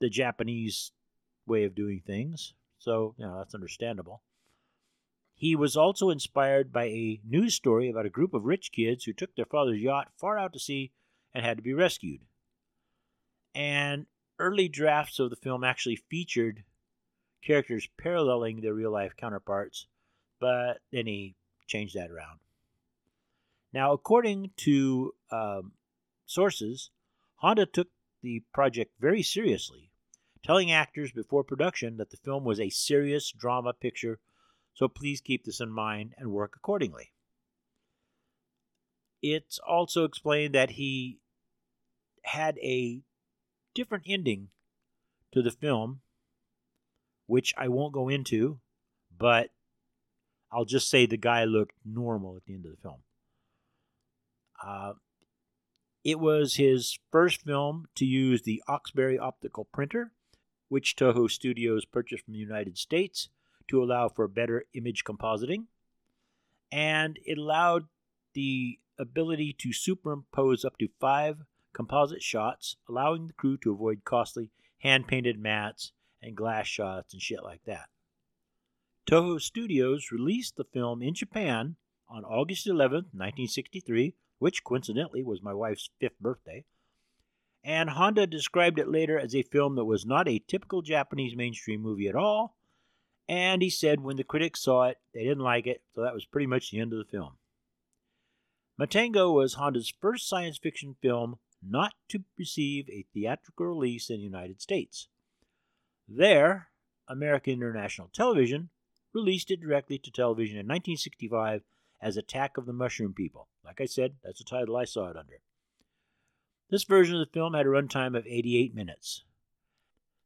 the 0.00 0.08
Japanese 0.08 0.92
way 1.46 1.64
of 1.64 1.74
doing 1.74 2.02
things. 2.04 2.54
So, 2.78 3.14
you 3.18 3.24
know, 3.24 3.38
that's 3.38 3.54
understandable. 3.54 4.22
He 5.34 5.56
was 5.56 5.76
also 5.76 6.10
inspired 6.10 6.72
by 6.72 6.84
a 6.84 7.20
news 7.28 7.54
story 7.54 7.88
about 7.88 8.06
a 8.06 8.10
group 8.10 8.34
of 8.34 8.44
rich 8.44 8.70
kids 8.72 9.04
who 9.04 9.12
took 9.12 9.34
their 9.34 9.44
father's 9.44 9.80
yacht 9.80 10.08
far 10.16 10.38
out 10.38 10.52
to 10.52 10.58
sea 10.58 10.92
and 11.34 11.44
had 11.44 11.56
to 11.56 11.62
be 11.62 11.74
rescued. 11.74 12.20
And 13.54 14.06
early 14.38 14.68
drafts 14.68 15.18
of 15.18 15.30
the 15.30 15.36
film 15.36 15.64
actually 15.64 15.96
featured 15.96 16.64
characters 17.42 17.88
paralleling 17.98 18.60
their 18.60 18.74
real 18.74 18.92
life 18.92 19.12
counterparts, 19.16 19.86
but 20.40 20.78
then 20.92 21.06
he 21.06 21.34
changed 21.66 21.94
that 21.94 22.10
around. 22.10 22.38
Now, 23.72 23.92
according 23.92 24.50
to 24.58 25.14
um, 25.30 25.72
sources, 26.26 26.90
Honda 27.36 27.66
took 27.66 27.88
the 28.22 28.42
project 28.52 28.92
very 29.00 29.22
seriously, 29.22 29.90
telling 30.44 30.70
actors 30.70 31.12
before 31.12 31.42
production 31.42 31.96
that 31.96 32.10
the 32.10 32.16
film 32.18 32.44
was 32.44 32.60
a 32.60 32.70
serious 32.70 33.32
drama 33.32 33.72
picture, 33.72 34.20
so 34.74 34.88
please 34.88 35.20
keep 35.20 35.44
this 35.44 35.60
in 35.60 35.70
mind 35.70 36.14
and 36.18 36.30
work 36.30 36.54
accordingly. 36.56 37.12
It's 39.22 39.58
also 39.58 40.04
explained 40.04 40.54
that 40.54 40.70
he 40.70 41.18
had 42.24 42.58
a 42.58 43.00
different 43.74 44.04
ending 44.06 44.48
to 45.32 45.42
the 45.42 45.50
film 45.50 46.00
which 47.32 47.54
I 47.56 47.68
won't 47.68 47.94
go 47.94 48.10
into, 48.10 48.60
but 49.18 49.48
I'll 50.52 50.66
just 50.66 50.90
say 50.90 51.06
the 51.06 51.16
guy 51.16 51.44
looked 51.44 51.72
normal 51.82 52.36
at 52.36 52.44
the 52.44 52.52
end 52.52 52.66
of 52.66 52.72
the 52.72 52.82
film. 52.82 52.98
Uh, 54.62 54.92
it 56.04 56.20
was 56.20 56.56
his 56.56 56.98
first 57.10 57.40
film 57.40 57.86
to 57.94 58.04
use 58.04 58.42
the 58.42 58.62
Oxberry 58.68 59.18
optical 59.18 59.64
printer, 59.64 60.12
which 60.68 60.94
Toho 60.94 61.30
Studios 61.30 61.86
purchased 61.86 62.26
from 62.26 62.34
the 62.34 62.38
United 62.38 62.76
States 62.76 63.30
to 63.66 63.82
allow 63.82 64.10
for 64.10 64.28
better 64.28 64.66
image 64.74 65.02
compositing. 65.02 65.68
And 66.70 67.18
it 67.24 67.38
allowed 67.38 67.84
the 68.34 68.78
ability 68.98 69.56
to 69.60 69.72
superimpose 69.72 70.66
up 70.66 70.76
to 70.80 70.88
five 71.00 71.38
composite 71.72 72.22
shots, 72.22 72.76
allowing 72.86 73.26
the 73.26 73.32
crew 73.32 73.56
to 73.62 73.72
avoid 73.72 74.04
costly 74.04 74.50
hand 74.80 75.08
painted 75.08 75.42
mattes 75.42 75.92
and 76.22 76.36
glass 76.36 76.66
shots 76.66 77.12
and 77.12 77.20
shit 77.20 77.42
like 77.42 77.64
that. 77.66 77.88
Toho 79.06 79.40
Studios 79.40 80.12
released 80.12 80.56
the 80.56 80.64
film 80.64 81.02
in 81.02 81.14
Japan 81.14 81.76
on 82.08 82.24
August 82.24 82.66
11, 82.66 82.94
1963, 83.12 84.14
which 84.38 84.62
coincidentally 84.62 85.22
was 85.22 85.42
my 85.42 85.52
wife's 85.52 85.90
fifth 85.98 86.18
birthday. 86.20 86.64
And 87.64 87.90
Honda 87.90 88.26
described 88.26 88.78
it 88.78 88.88
later 88.88 89.18
as 89.18 89.34
a 89.34 89.42
film 89.42 89.76
that 89.76 89.84
was 89.84 90.04
not 90.04 90.28
a 90.28 90.42
typical 90.46 90.82
Japanese 90.82 91.36
mainstream 91.36 91.80
movie 91.80 92.08
at 92.08 92.16
all. 92.16 92.56
And 93.28 93.62
he 93.62 93.70
said 93.70 94.00
when 94.00 94.16
the 94.16 94.24
critics 94.24 94.62
saw 94.62 94.84
it, 94.84 94.98
they 95.14 95.22
didn't 95.22 95.44
like 95.44 95.66
it, 95.66 95.82
so 95.94 96.02
that 96.02 96.14
was 96.14 96.24
pretty 96.24 96.46
much 96.46 96.70
the 96.70 96.80
end 96.80 96.92
of 96.92 96.98
the 96.98 97.04
film. 97.04 97.34
Matango 98.80 99.32
was 99.32 99.54
Honda's 99.54 99.92
first 100.00 100.28
science 100.28 100.58
fiction 100.58 100.96
film 101.00 101.38
not 101.62 101.92
to 102.08 102.24
receive 102.36 102.88
a 102.88 103.06
theatrical 103.14 103.66
release 103.66 104.10
in 104.10 104.16
the 104.16 104.22
United 104.22 104.60
States. 104.60 105.08
There, 106.08 106.68
American 107.08 107.54
International 107.54 108.10
Television 108.12 108.70
released 109.12 109.50
it 109.50 109.60
directly 109.60 109.98
to 109.98 110.10
television 110.10 110.56
in 110.56 110.66
1965 110.66 111.62
as 112.00 112.16
Attack 112.16 112.56
of 112.56 112.66
the 112.66 112.72
Mushroom 112.72 113.14
People. 113.14 113.48
Like 113.64 113.80
I 113.80 113.86
said, 113.86 114.14
that's 114.24 114.38
the 114.38 114.44
title 114.44 114.76
I 114.76 114.84
saw 114.84 115.08
it 115.08 115.16
under. 115.16 115.40
This 116.70 116.84
version 116.84 117.16
of 117.16 117.26
the 117.26 117.32
film 117.32 117.54
had 117.54 117.66
a 117.66 117.68
runtime 117.68 118.16
of 118.16 118.26
88 118.26 118.74
minutes. 118.74 119.24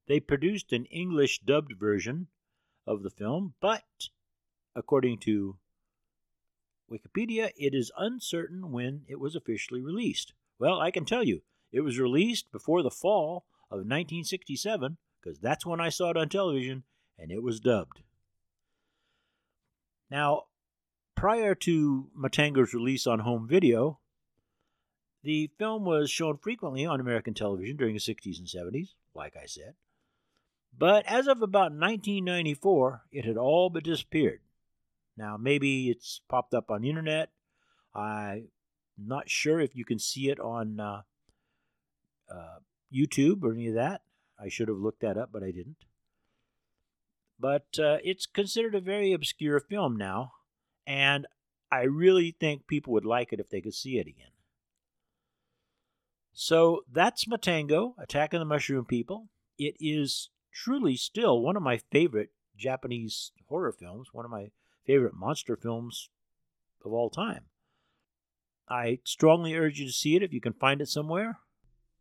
They 0.06 0.21
produced 0.21 0.73
an 0.73 0.85
English 0.87 1.40
dubbed 1.40 1.75
version 1.78 2.28
of 2.87 3.02
the 3.02 3.11
film, 3.11 3.54
but 3.61 4.09
according 4.75 5.18
to 5.18 5.56
Wikipedia, 6.90 7.50
it 7.56 7.75
is 7.75 7.90
uncertain 7.99 8.71
when 8.71 9.02
it 9.09 9.18
was 9.18 9.35
officially 9.35 9.80
released. 9.80 10.33
Well, 10.59 10.80
I 10.80 10.92
can 10.92 11.04
tell 11.04 11.25
you, 11.25 11.42
it 11.73 11.80
was 11.80 11.99
released 11.99 12.52
before 12.52 12.83
the 12.83 12.90
fall 12.90 13.45
of 13.71 13.78
1967 13.78 14.97
because 15.21 15.39
that's 15.39 15.67
when 15.67 15.81
I 15.81 15.89
saw 15.89 16.11
it 16.11 16.17
on 16.17 16.29
television 16.29 16.85
and 17.19 17.31
it 17.31 17.43
was 17.43 17.61
dubbed. 17.61 18.03
Now, 20.11 20.45
prior 21.15 21.55
to 21.55 22.09
Matango's 22.17 22.75
release 22.75 23.07
on 23.07 23.21
home 23.21 23.49
video, 23.49 23.99
the 25.23 25.51
film 25.59 25.85
was 25.85 26.11
shown 26.11 26.37
frequently 26.37 26.87
on 26.87 27.01
American 27.01 27.35
television 27.35 27.77
during 27.77 27.95
the 27.95 28.01
60s 28.01 28.39
and 28.39 28.47
70s, 28.47 28.91
like 29.15 29.35
I 29.37 29.47
said. 29.47 29.75
But 30.79 31.07
as 31.07 31.27
of 31.27 31.43
about 31.43 31.73
1994, 31.73 33.03
it 33.11 33.25
had 33.25 33.37
all 33.37 33.71
but 33.71 33.83
disappeared. 33.83 34.41
Now, 35.17 35.37
maybe 35.37 35.89
it's 35.89 36.21
popped 36.29 36.55
up 36.55 36.71
on 36.71 36.83
the 36.83 36.91
internet. 36.91 37.31
I'm 37.95 38.49
not 38.99 39.31
sure 39.31 39.59
if 39.61 39.75
you 39.75 39.85
can 39.85 39.99
see 39.99 40.29
it 40.29 40.39
on 40.39 40.79
uh, 40.79 41.03
uh, 42.31 42.59
YouTube 42.95 43.43
or 43.43 43.55
any 43.55 43.69
of 43.69 43.75
that. 43.75 44.03
I 44.38 44.49
should 44.49 44.69
have 44.69 44.78
looked 44.78 45.00
that 45.00 45.16
up, 45.16 45.31
but 45.33 45.43
I 45.43 45.50
didn't. 45.50 45.85
But 47.38 47.78
uh, 47.78 47.99
it's 48.02 48.26
considered 48.26 48.75
a 48.75 48.81
very 48.81 49.12
obscure 49.12 49.61
film 49.61 49.97
now, 49.97 50.33
and 50.87 51.26
I 51.71 51.83
really 51.83 52.35
think 52.38 52.66
people 52.66 52.93
would 52.95 53.05
like 53.05 53.33
it 53.33 53.40
if 53.40 53.50
they 53.50 53.61
could 53.61 53.75
see 53.75 53.99
it 53.99 54.07
again. 54.07 54.31
So 56.33 56.83
that's 56.90 57.26
Matango, 57.26 57.95
Attack 57.99 58.35
of 58.35 58.40
the 58.40 58.45
Mushroom 58.45 58.85
People. 58.85 59.28
It 59.59 59.75
is 59.81 60.28
truly 60.52 60.97
still 60.97 61.40
one 61.40 61.57
of 61.57 61.62
my 61.62 61.78
favorite 61.78 62.31
Japanese 62.57 63.33
horror 63.49 63.73
films, 63.73 64.09
one 64.12 64.25
of 64.25 64.31
my 64.31 64.50
favorite 64.87 65.14
monster 65.14 65.57
films 65.57 66.09
of 66.85 66.93
all 66.93 67.11
time. 67.11 67.45
I 68.69 69.00
strongly 69.05 69.55
urge 69.55 69.78
you 69.78 69.87
to 69.87 69.93
see 69.93 70.16
it 70.16 70.23
if 70.23 70.33
you 70.33 70.40
can 70.40 70.52
find 70.52 70.81
it 70.81 70.88
somewhere. 70.88 71.38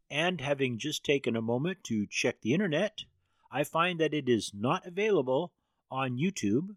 And 0.09 0.39
having 0.39 0.77
just 0.77 1.03
taken 1.03 1.35
a 1.35 1.41
moment 1.41 1.83
to 1.85 2.05
check 2.07 2.41
the 2.41 2.53
internet, 2.53 3.03
I 3.51 3.63
find 3.63 3.99
that 3.99 4.13
it 4.13 4.29
is 4.29 4.51
not 4.53 4.85
available 4.85 5.53
on 5.89 6.17
YouTube. 6.17 6.75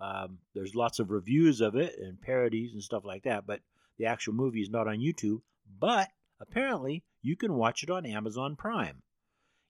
Um, 0.00 0.38
there's 0.54 0.74
lots 0.74 0.98
of 0.98 1.10
reviews 1.10 1.60
of 1.60 1.74
it 1.76 1.98
and 1.98 2.20
parodies 2.20 2.72
and 2.72 2.82
stuff 2.82 3.04
like 3.04 3.24
that, 3.24 3.46
but 3.46 3.60
the 3.98 4.06
actual 4.06 4.34
movie 4.34 4.62
is 4.62 4.70
not 4.70 4.88
on 4.88 4.98
YouTube. 4.98 5.42
But 5.78 6.10
apparently, 6.40 7.04
you 7.22 7.36
can 7.36 7.54
watch 7.54 7.82
it 7.82 7.90
on 7.90 8.06
Amazon 8.06 8.56
Prime. 8.56 9.02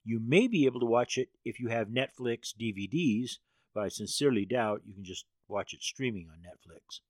You 0.03 0.19
may 0.19 0.47
be 0.47 0.65
able 0.65 0.79
to 0.79 0.85
watch 0.85 1.17
it 1.17 1.29
if 1.45 1.59
you 1.59 1.67
have 1.67 1.87
Netflix 1.87 2.53
DVDs, 2.59 3.37
but 3.73 3.83
I 3.83 3.89
sincerely 3.89 4.45
doubt 4.45 4.81
you 4.85 4.93
can 4.93 5.03
just 5.03 5.25
watch 5.47 5.73
it 5.73 5.83
streaming 5.83 6.27
on 6.29 6.39
Netflix. 6.39 7.01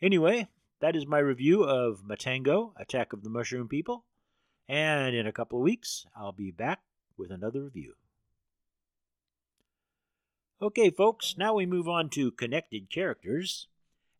Anyway, 0.00 0.48
that 0.80 0.96
is 0.96 1.06
my 1.06 1.18
review 1.18 1.64
of 1.64 2.02
Matango, 2.02 2.72
Attack 2.76 3.12
of 3.12 3.22
the 3.22 3.30
Mushroom 3.30 3.68
People. 3.68 4.04
And 4.68 5.14
in 5.14 5.26
a 5.26 5.32
couple 5.32 5.58
of 5.58 5.64
weeks, 5.64 6.06
I'll 6.16 6.32
be 6.32 6.50
back 6.50 6.80
with 7.16 7.30
another 7.30 7.62
review. 7.62 7.94
Okay, 10.60 10.90
folks, 10.90 11.34
now 11.36 11.54
we 11.54 11.66
move 11.66 11.88
on 11.88 12.08
to 12.10 12.30
connected 12.30 12.88
characters. 12.88 13.66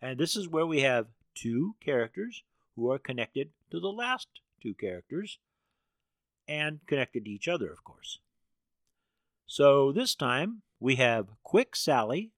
And 0.01 0.19
this 0.19 0.37
is 0.37 0.49
where 0.49 0.67
we 0.67 0.81
have 0.81 1.07
two 1.35 1.77
characters 1.81 2.43
who 2.75 2.91
are 2.91 2.99
connected 2.99 3.51
to 3.71 3.79
the 3.79 3.93
last 3.93 4.29
two 4.61 4.75
characters 4.75 5.39
and 6.49 6.81
connected 6.87 7.25
to 7.25 7.31
each 7.31 7.49
other, 7.49 7.71
of 7.71 7.85
course. 7.85 8.19
So 9.47 9.93
this 9.93 10.15
time 10.15 10.63
we 10.81 10.97
have 10.97 11.29
Quick 11.45 11.77
Sally, 11.77 12.33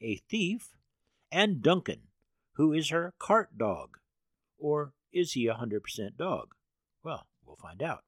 a 0.00 0.16
thief, 0.28 0.70
and 1.32 1.62
Duncan, 1.62 2.02
who 2.52 2.72
is 2.72 2.90
her 2.90 3.14
cart 3.18 3.58
dog. 3.58 3.98
Or 4.58 4.92
is 5.12 5.32
he 5.32 5.48
a 5.48 5.54
100% 5.54 6.16
dog? 6.16 6.54
Well, 7.02 7.26
we'll 7.52 7.70
find 7.70 7.82
out. 7.82 8.04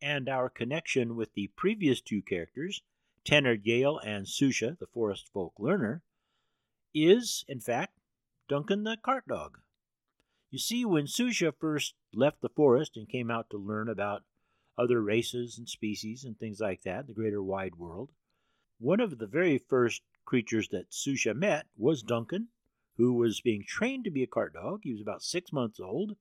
And 0.00 0.28
our 0.28 0.48
connection 0.48 1.16
with 1.16 1.34
the 1.34 1.50
previous 1.56 2.00
two 2.00 2.22
characters, 2.22 2.82
Tanner 3.24 3.56
Gale 3.56 3.98
and 3.98 4.26
Susha, 4.26 4.78
the 4.78 4.86
forest 4.86 5.28
folk 5.32 5.54
learner, 5.58 6.02
is, 6.94 7.44
in 7.48 7.60
fact, 7.60 7.98
Duncan 8.48 8.84
the 8.84 8.96
cart 9.02 9.26
dog. 9.26 9.58
You 10.50 10.58
see, 10.58 10.84
when 10.84 11.06
Susha 11.06 11.52
first 11.58 11.94
left 12.14 12.40
the 12.40 12.48
forest 12.48 12.96
and 12.96 13.08
came 13.08 13.30
out 13.30 13.50
to 13.50 13.56
learn 13.56 13.88
about 13.88 14.22
other 14.78 15.02
races 15.02 15.58
and 15.58 15.68
species 15.68 16.24
and 16.24 16.38
things 16.38 16.60
like 16.60 16.82
that, 16.82 17.06
the 17.06 17.14
greater 17.14 17.42
wide 17.42 17.76
world, 17.76 18.10
one 18.78 19.00
of 19.00 19.18
the 19.18 19.26
very 19.26 19.58
first 19.58 20.02
creatures 20.24 20.68
that 20.68 20.90
Susha 20.90 21.34
met 21.34 21.66
was 21.76 22.02
Duncan, 22.02 22.48
who 22.96 23.14
was 23.14 23.40
being 23.40 23.64
trained 23.66 24.04
to 24.04 24.10
be 24.10 24.22
a 24.22 24.28
cart 24.28 24.54
dog. 24.54 24.80
He 24.84 24.92
was 24.92 25.00
about 25.00 25.22
six 25.22 25.52
months 25.52 25.80
old, 25.80 26.16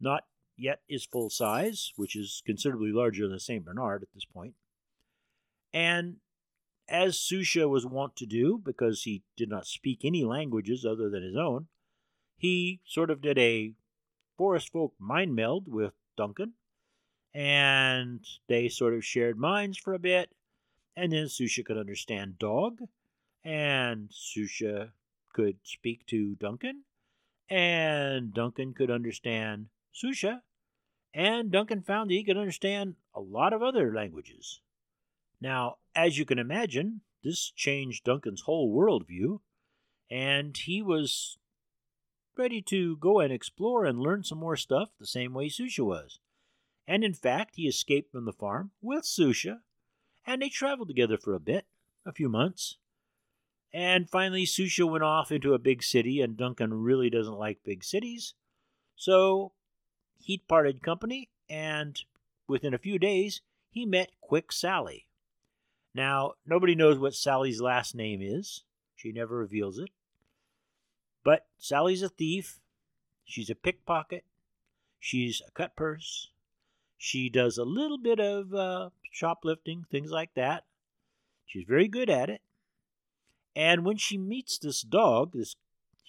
not 0.00 0.24
yet 0.56 0.80
is 0.88 1.04
full 1.04 1.30
size, 1.30 1.92
which 1.96 2.16
is 2.16 2.42
considerably 2.44 2.92
larger 2.92 3.28
than 3.28 3.38
St. 3.38 3.64
Bernard 3.64 4.02
at 4.02 4.12
this 4.14 4.24
point. 4.24 4.54
And 5.72 6.16
as 6.88 7.16
Susha 7.16 7.68
was 7.68 7.86
wont 7.86 8.16
to 8.16 8.26
do, 8.26 8.60
because 8.62 9.02
he 9.02 9.22
did 9.36 9.48
not 9.48 9.66
speak 9.66 10.04
any 10.04 10.24
languages 10.24 10.84
other 10.84 11.08
than 11.08 11.22
his 11.22 11.36
own, 11.36 11.68
he 12.36 12.80
sort 12.84 13.10
of 13.10 13.22
did 13.22 13.38
a 13.38 13.74
forest 14.36 14.72
folk 14.72 14.94
mind 14.98 15.34
meld 15.34 15.68
with 15.68 15.92
Duncan, 16.16 16.54
and 17.32 18.20
they 18.48 18.68
sort 18.68 18.94
of 18.94 19.04
shared 19.04 19.38
minds 19.38 19.78
for 19.78 19.94
a 19.94 19.98
bit, 19.98 20.30
and 20.96 21.12
then 21.12 21.26
Susha 21.26 21.64
could 21.64 21.78
understand 21.78 22.38
dog, 22.38 22.80
and 23.44 24.10
Susha 24.10 24.90
could 25.32 25.56
speak 25.62 26.04
to 26.06 26.34
Duncan, 26.34 26.82
and 27.48 28.34
Duncan 28.34 28.74
could 28.74 28.90
understand 28.90 29.66
Susha, 29.94 30.40
and 31.14 31.50
Duncan 31.50 31.82
found 31.82 32.10
that 32.10 32.14
he 32.14 32.24
could 32.24 32.36
understand 32.36 32.96
a 33.14 33.20
lot 33.20 33.52
of 33.52 33.62
other 33.62 33.94
languages. 33.94 34.60
Now, 35.40 35.76
as 35.94 36.18
you 36.18 36.24
can 36.24 36.38
imagine, 36.38 37.02
this 37.22 37.50
changed 37.50 38.04
Duncan's 38.04 38.42
whole 38.42 38.74
worldview, 38.74 39.40
and 40.10 40.56
he 40.56 40.82
was 40.82 41.38
ready 42.36 42.62
to 42.62 42.96
go 42.96 43.20
and 43.20 43.32
explore 43.32 43.84
and 43.84 43.98
learn 43.98 44.24
some 44.24 44.38
more 44.38 44.56
stuff 44.56 44.90
the 44.98 45.06
same 45.06 45.34
way 45.34 45.48
Susha 45.48 45.84
was. 45.84 46.18
And 46.86 47.04
in 47.04 47.14
fact, 47.14 47.56
he 47.56 47.68
escaped 47.68 48.10
from 48.10 48.24
the 48.24 48.32
farm 48.32 48.70
with 48.80 49.04
Susha, 49.04 49.58
and 50.26 50.40
they 50.40 50.48
traveled 50.48 50.88
together 50.88 51.18
for 51.18 51.34
a 51.34 51.40
bit, 51.40 51.66
a 52.06 52.12
few 52.12 52.28
months. 52.28 52.78
And 53.72 54.08
finally, 54.08 54.44
Susha 54.44 54.90
went 54.90 55.04
off 55.04 55.32
into 55.32 55.54
a 55.54 55.58
big 55.58 55.82
city, 55.82 56.20
and 56.20 56.36
Duncan 56.36 56.74
really 56.74 57.10
doesn't 57.10 57.38
like 57.38 57.64
big 57.64 57.84
cities. 57.84 58.34
So 58.96 59.52
he 60.22 60.38
parted 60.38 60.82
company, 60.82 61.30
and 61.48 62.00
within 62.46 62.74
a 62.74 62.78
few 62.78 62.98
days, 62.98 63.40
he 63.70 63.84
met 63.84 64.10
Quick 64.20 64.52
Sally. 64.52 65.06
Now, 65.94 66.34
nobody 66.46 66.74
knows 66.74 66.98
what 66.98 67.14
Sally's 67.14 67.60
last 67.60 67.94
name 67.94 68.20
is. 68.22 68.64
She 68.96 69.12
never 69.12 69.36
reveals 69.36 69.78
it. 69.78 69.90
But 71.24 71.46
Sally's 71.58 72.02
a 72.02 72.08
thief. 72.08 72.60
She's 73.24 73.50
a 73.50 73.54
pickpocket. 73.54 74.24
She's 74.98 75.42
a 75.46 75.50
cut 75.50 75.76
purse. 75.76 76.30
She 76.96 77.28
does 77.28 77.58
a 77.58 77.64
little 77.64 77.98
bit 77.98 78.20
of 78.20 78.54
uh, 78.54 78.90
shoplifting, 79.10 79.84
things 79.90 80.10
like 80.10 80.34
that. 80.34 80.64
She's 81.44 81.64
very 81.66 81.88
good 81.88 82.08
at 82.08 82.30
it. 82.30 82.40
And 83.54 83.84
when 83.84 83.96
she 83.96 84.16
meets 84.16 84.56
this 84.58 84.82
dog, 84.82 85.32
this 85.34 85.56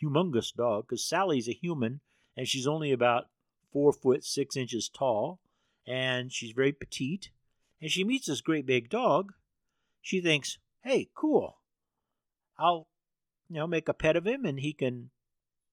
humongous 0.01 0.53
dog, 0.53 0.85
because 0.87 1.05
Sally's 1.05 1.49
a 1.49 1.53
human 1.53 1.99
and 2.37 2.47
she's 2.47 2.67
only 2.67 2.91
about 2.91 3.25
four 3.73 3.91
foot 3.91 4.23
six 4.23 4.55
inches 4.55 4.87
tall, 4.87 5.39
and 5.85 6.31
she's 6.31 6.51
very 6.51 6.71
petite, 6.71 7.31
and 7.81 7.91
she 7.91 8.05
meets 8.05 8.27
this 8.27 8.39
great 8.39 8.65
big 8.65 8.89
dog, 8.89 9.33
she 10.01 10.21
thinks, 10.21 10.57
hey, 10.83 11.09
cool. 11.15 11.57
I'll, 12.57 12.87
you 13.49 13.57
know, 13.57 13.67
make 13.67 13.89
a 13.89 13.93
pet 13.93 14.15
of 14.15 14.25
him 14.25 14.45
and 14.45 14.59
he 14.59 14.73
can, 14.73 15.09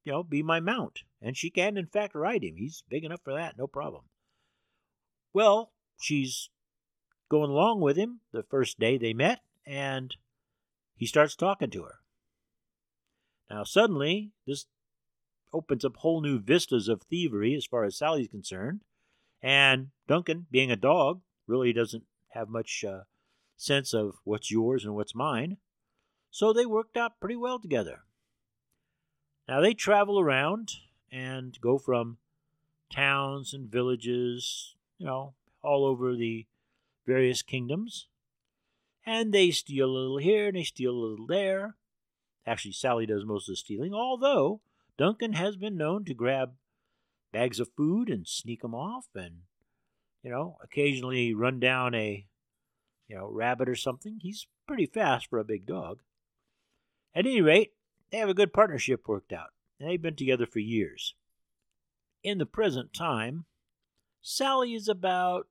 you 0.04 0.12
know, 0.12 0.22
be 0.22 0.42
my 0.42 0.60
mount. 0.60 1.00
And 1.20 1.36
she 1.36 1.50
can, 1.50 1.76
in 1.76 1.86
fact, 1.86 2.14
ride 2.14 2.42
him. 2.42 2.56
He's 2.56 2.82
big 2.88 3.04
enough 3.04 3.20
for 3.22 3.34
that, 3.34 3.58
no 3.58 3.66
problem. 3.66 4.04
Well, 5.32 5.72
she's 6.00 6.48
going 7.28 7.50
along 7.50 7.80
with 7.80 7.96
him 7.96 8.20
the 8.32 8.42
first 8.42 8.80
day 8.80 8.98
they 8.98 9.12
met, 9.12 9.40
and 9.66 10.16
he 10.96 11.06
starts 11.06 11.36
talking 11.36 11.70
to 11.70 11.82
her. 11.82 12.00
Now, 13.50 13.64
suddenly, 13.64 14.30
this 14.46 14.66
opens 15.52 15.84
up 15.84 15.96
whole 15.96 16.20
new 16.20 16.38
vistas 16.38 16.88
of 16.88 17.02
thievery 17.02 17.54
as 17.54 17.66
far 17.66 17.84
as 17.84 17.96
Sally's 17.96 18.28
concerned. 18.28 18.82
And 19.42 19.88
Duncan, 20.06 20.46
being 20.50 20.70
a 20.70 20.76
dog, 20.76 21.22
really 21.46 21.72
doesn't 21.72 22.04
have 22.30 22.48
much 22.48 22.84
uh, 22.86 23.02
sense 23.56 23.92
of 23.92 24.16
what's 24.24 24.50
yours 24.50 24.84
and 24.84 24.94
what's 24.94 25.14
mine. 25.14 25.56
So 26.30 26.52
they 26.52 26.66
worked 26.66 26.96
out 26.96 27.20
pretty 27.20 27.36
well 27.36 27.58
together. 27.58 28.02
Now 29.48 29.60
they 29.60 29.74
travel 29.74 30.20
around 30.20 30.72
and 31.10 31.58
go 31.60 31.78
from 31.78 32.18
towns 32.92 33.52
and 33.52 33.70
villages, 33.70 34.76
you 34.98 35.06
know, 35.06 35.34
all 35.62 35.84
over 35.84 36.14
the 36.14 36.46
various 37.06 37.42
kingdoms. 37.42 38.06
And 39.04 39.32
they 39.32 39.50
steal 39.50 39.86
a 39.86 39.90
little 39.90 40.18
here 40.18 40.48
and 40.48 40.56
they 40.56 40.62
steal 40.62 40.92
a 40.92 41.04
little 41.04 41.26
there. 41.26 41.76
Actually, 42.46 42.72
Sally 42.72 43.06
does 43.06 43.24
most 43.24 43.48
of 43.48 43.52
the 43.52 43.56
stealing, 43.56 43.92
although 43.92 44.60
Duncan 44.98 45.34
has 45.34 45.56
been 45.56 45.76
known 45.76 46.04
to 46.04 46.14
grab 46.14 46.52
bags 47.32 47.60
of 47.60 47.70
food 47.76 48.08
and 48.08 48.26
sneak 48.26 48.62
them 48.62 48.74
off 48.74 49.06
and, 49.14 49.42
you 50.22 50.30
know, 50.30 50.56
occasionally 50.62 51.34
run 51.34 51.60
down 51.60 51.94
a 51.94 52.26
you 53.10 53.16
know, 53.16 53.28
rabbit 53.28 53.68
or 53.68 53.74
something. 53.74 54.20
He's 54.22 54.46
pretty 54.68 54.86
fast 54.86 55.26
for 55.28 55.40
a 55.40 55.44
big 55.44 55.66
dog. 55.66 55.98
At 57.12 57.26
any 57.26 57.42
rate, 57.42 57.72
they 58.10 58.18
have 58.18 58.28
a 58.28 58.34
good 58.34 58.52
partnership 58.52 59.08
worked 59.08 59.32
out, 59.32 59.48
and 59.78 59.90
they've 59.90 60.00
been 60.00 60.14
together 60.14 60.46
for 60.46 60.60
years. 60.60 61.16
In 62.22 62.38
the 62.38 62.46
present 62.46 62.94
time, 62.94 63.46
Sally 64.22 64.74
is 64.74 64.88
about 64.88 65.48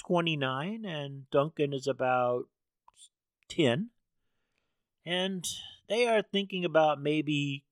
29 0.00 0.84
and 0.84 1.30
Duncan 1.30 1.72
is 1.72 1.86
about 1.86 2.46
10. 3.48 3.90
And 5.04 5.46
they 5.88 6.08
are 6.08 6.22
thinking 6.22 6.64
about 6.64 7.00
maybe 7.00 7.62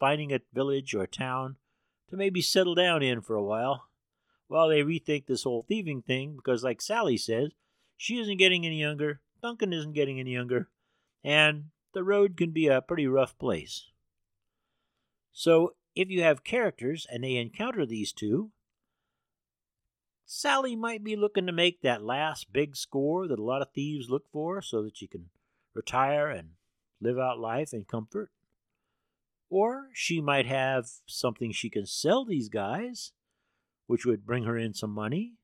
finding 0.00 0.32
a 0.32 0.40
village 0.52 0.94
or 0.94 1.02
a 1.02 1.06
town 1.06 1.56
to 2.08 2.16
maybe 2.16 2.42
settle 2.42 2.74
down 2.74 3.02
in 3.02 3.20
for 3.20 3.36
a 3.36 3.44
while 3.44 3.86
while 4.48 4.68
they 4.68 4.80
rethink 4.80 5.26
this 5.26 5.44
whole 5.44 5.64
thieving 5.68 6.02
thing 6.02 6.34
because, 6.34 6.64
like 6.64 6.82
Sally 6.82 7.16
says, 7.16 7.52
she 7.96 8.18
isn't 8.18 8.38
getting 8.38 8.66
any 8.66 8.80
younger. 8.80 9.20
Duncan 9.40 9.72
isn't 9.72 9.92
getting 9.92 10.18
any 10.18 10.32
younger. 10.32 10.68
And 11.22 11.66
the 11.94 12.02
road 12.02 12.36
can 12.36 12.50
be 12.50 12.66
a 12.66 12.82
pretty 12.82 13.06
rough 13.06 13.38
place. 13.38 13.90
So, 15.30 15.74
if 15.94 16.10
you 16.10 16.22
have 16.22 16.42
characters 16.42 17.06
and 17.08 17.22
they 17.22 17.36
encounter 17.36 17.86
these 17.86 18.12
two, 18.12 18.50
Sally 20.26 20.76
might 20.76 21.04
be 21.04 21.16
looking 21.16 21.46
to 21.46 21.52
make 21.52 21.82
that 21.82 22.04
last 22.04 22.52
big 22.52 22.76
score 22.76 23.28
that 23.28 23.38
a 23.38 23.44
lot 23.44 23.62
of 23.62 23.72
thieves 23.72 24.10
look 24.10 24.24
for 24.32 24.62
so 24.62 24.82
that 24.82 24.96
she 24.96 25.06
can 25.06 25.26
retire 25.74 26.28
and 26.28 26.50
live 27.00 27.18
out 27.18 27.38
life 27.38 27.72
in 27.72 27.84
comfort. 27.84 28.30
Or 29.50 29.88
she 29.92 30.20
might 30.20 30.46
have 30.46 30.86
something 31.06 31.50
she 31.50 31.68
can 31.68 31.84
sell 31.84 32.24
these 32.24 32.48
guys, 32.48 33.12
which 33.88 34.06
would 34.06 34.24
bring 34.24 34.44
her 34.44 34.56
in 34.56 34.72
some 34.72 34.92
money. 34.92 35.34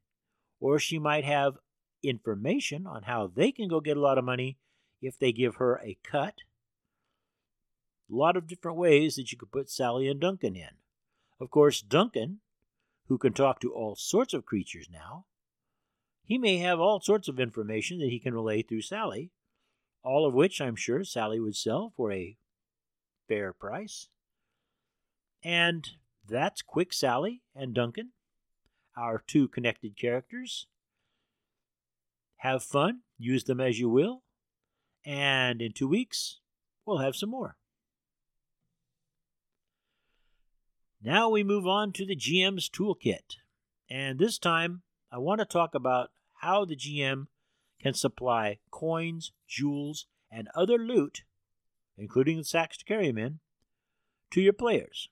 Or 0.61 0.79
she 0.79 0.99
might 0.99 1.25
have 1.25 1.59
information 2.03 2.87
on 2.87 3.03
how 3.03 3.27
they 3.27 3.51
can 3.51 3.69
go 3.69 3.81
get 3.81 3.97
a 3.97 4.01
lot 4.01 4.17
of 4.17 4.25
money 4.25 4.59
if 5.03 5.19
they 5.19 5.33
give 5.33 5.57
her 5.57 5.81
a 5.85 5.99
cut. 6.05 6.37
A 8.09 8.15
lot 8.15 8.37
of 8.37 8.47
different 8.47 8.79
ways 8.79 9.17
that 9.17 9.33
you 9.33 9.39
could 9.39 9.51
put 9.51 9.69
Sally 9.69 10.09
and 10.09 10.21
Duncan 10.21 10.55
in. 10.55 10.77
Of 11.41 11.51
course, 11.51 11.83
Duncan, 11.83 12.41
who 13.09 13.19
can 13.19 13.33
talk 13.33 13.61
to 13.61 13.73
all 13.73 13.97
sorts 13.97 14.33
of 14.33 14.47
creatures 14.47 14.89
now, 14.91 15.27
he 16.25 16.39
may 16.39 16.59
have 16.59 16.81
all 16.81 17.01
sorts 17.01 17.29
of 17.29 17.39
information 17.39 17.99
that 17.99 18.11
he 18.11 18.21
can 18.21 18.35
relay 18.35 18.63
through 18.63 18.83
Sally, 18.83 19.33
all 20.03 20.27
of 20.27 20.35
which 20.35 20.61
I'm 20.61 20.77
sure 20.77 21.05
Sally 21.05 21.41
would 21.41 21.57
sell 21.57 21.93
for 21.97 22.13
a 22.13 22.37
fair 23.29 23.53
price. 23.53 24.09
And 25.43 25.89
that's 26.27 26.63
Quick 26.63 26.93
Sally 26.93 27.43
and 27.55 27.75
Duncan, 27.75 28.11
our 28.97 29.23
two 29.27 29.49
connected 29.49 29.97
characters. 29.97 30.67
Have 32.39 32.63
fun, 32.63 33.01
use 33.19 33.45
them 33.45 33.61
as 33.61 33.79
you 33.79 33.89
will, 33.89 34.23
and 35.05 35.63
in 35.63 35.73
two 35.73 35.89
weeks, 35.89 36.41
we'll 36.85 36.99
have 36.99 37.17
some 37.17 37.31
more. 37.31 37.57
Now 41.03 41.29
we 41.29 41.45
move 41.45 41.67
on 41.67 41.93
to 41.93 42.05
the 42.05 42.17
GM's 42.17 42.69
toolkit. 42.69 43.37
And 43.89 44.19
this 44.19 44.39
time, 44.39 44.83
I 45.13 45.19
want 45.19 45.39
to 45.39 45.45
talk 45.45 45.75
about 45.75 46.11
how 46.41 46.65
the 46.65 46.75
GM 46.75 47.27
can 47.81 47.95
supply 47.95 48.59
coins, 48.73 49.33
jewels, 49.47 50.07
and 50.31 50.49
other 50.55 50.79
loot, 50.79 51.23
including 51.97 52.39
the 52.39 52.45
sacks 52.45 52.77
to 52.79 52.85
carry 52.85 53.07
them 53.09 53.19
in, 53.19 53.39
to 54.31 54.41
your 54.41 54.53
players. 54.53 55.09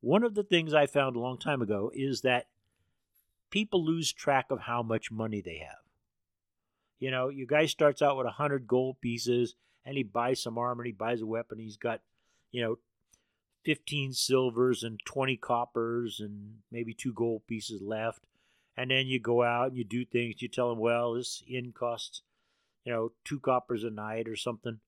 One 0.00 0.24
of 0.24 0.34
the 0.34 0.42
things 0.42 0.74
I 0.74 0.86
found 0.86 1.16
a 1.16 1.20
long 1.20 1.38
time 1.38 1.62
ago 1.62 1.90
is 1.94 2.22
that 2.22 2.48
people 3.50 3.84
lose 3.84 4.12
track 4.12 4.46
of 4.50 4.60
how 4.60 4.82
much 4.82 5.12
money 5.12 5.40
they 5.40 5.58
have. 5.58 5.78
You 6.98 7.10
know, 7.10 7.28
your 7.28 7.46
guy 7.46 7.66
starts 7.66 8.02
out 8.02 8.16
with 8.16 8.26
a 8.26 8.38
100 8.38 8.66
gold 8.66 9.00
pieces 9.00 9.54
and 9.84 9.96
he 9.96 10.02
buys 10.02 10.42
some 10.42 10.58
armor, 10.58 10.84
he 10.84 10.92
buys 10.92 11.20
a 11.20 11.26
weapon, 11.26 11.58
he's 11.58 11.76
got, 11.76 12.00
you 12.50 12.62
know, 12.62 12.78
15 13.64 14.12
silvers 14.12 14.82
and 14.82 15.00
20 15.04 15.36
coppers 15.36 16.20
and 16.20 16.56
maybe 16.70 16.94
two 16.94 17.12
gold 17.12 17.42
pieces 17.46 17.80
left. 17.80 18.24
And 18.76 18.90
then 18.90 19.06
you 19.06 19.20
go 19.20 19.42
out 19.42 19.68
and 19.68 19.76
you 19.76 19.84
do 19.84 20.04
things. 20.04 20.40
You 20.40 20.48
tell 20.48 20.72
him, 20.72 20.78
well, 20.78 21.14
this 21.14 21.42
inn 21.46 21.72
costs, 21.72 22.22
you 22.84 22.92
know, 22.92 23.12
two 23.24 23.38
coppers 23.38 23.84
a 23.84 23.90
night 23.90 24.28
or 24.28 24.36
something. 24.36 24.80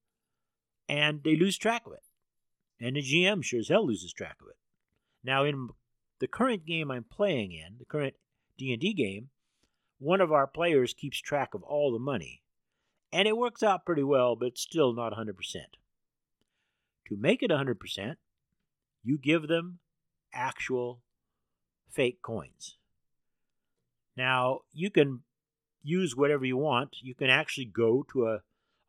And 0.89 1.23
they 1.23 1.37
lose 1.37 1.57
track 1.57 1.83
of 1.87 1.93
it. 1.93 2.03
And 2.81 2.97
the 2.97 3.03
GM 3.03 3.43
sure 3.43 3.61
as 3.61 3.69
hell 3.69 3.87
loses 3.87 4.13
track 4.13 4.37
of 4.41 4.49
it. 4.49 4.57
Now, 5.23 5.45
in 5.45 5.71
the 6.21 6.27
current 6.27 6.67
game 6.67 6.91
I'm 6.91 7.05
playing 7.05 7.53
in, 7.53 7.77
the 7.79 7.85
current 7.85 8.15
D&D 8.59 8.93
game, 8.95 9.31
one 9.99 10.21
of 10.21 10.33
our 10.33 10.47
players 10.47 10.93
keeps 10.93 11.19
track 11.21 11.55
of 11.55 11.63
all 11.63 11.93
the 11.93 11.99
money. 11.99 12.43
And 13.13 13.29
it 13.29 13.37
works 13.37 13.63
out 13.63 13.87
pretty 13.87 14.03
well, 14.03 14.37
but 14.37 14.59
still 14.59 14.93
not 14.93 15.13
100%. 15.13 15.35
To 17.09 17.17
make 17.17 17.43
it 17.43 17.51
100%, 17.51 18.17
you 19.03 19.19
give 19.19 19.49
them 19.49 19.79
actual 20.33 21.01
fake 21.91 22.21
coins. 22.23 22.77
Now, 24.17 24.61
you 24.73 24.91
can 24.91 25.21
use 25.83 26.17
whatever 26.17 26.45
you 26.45 26.57
want. 26.57 26.97
You 27.03 27.15
can 27.15 27.31
actually 27.31 27.67
go 27.67 28.05
to 28.13 28.27
a, 28.27 28.39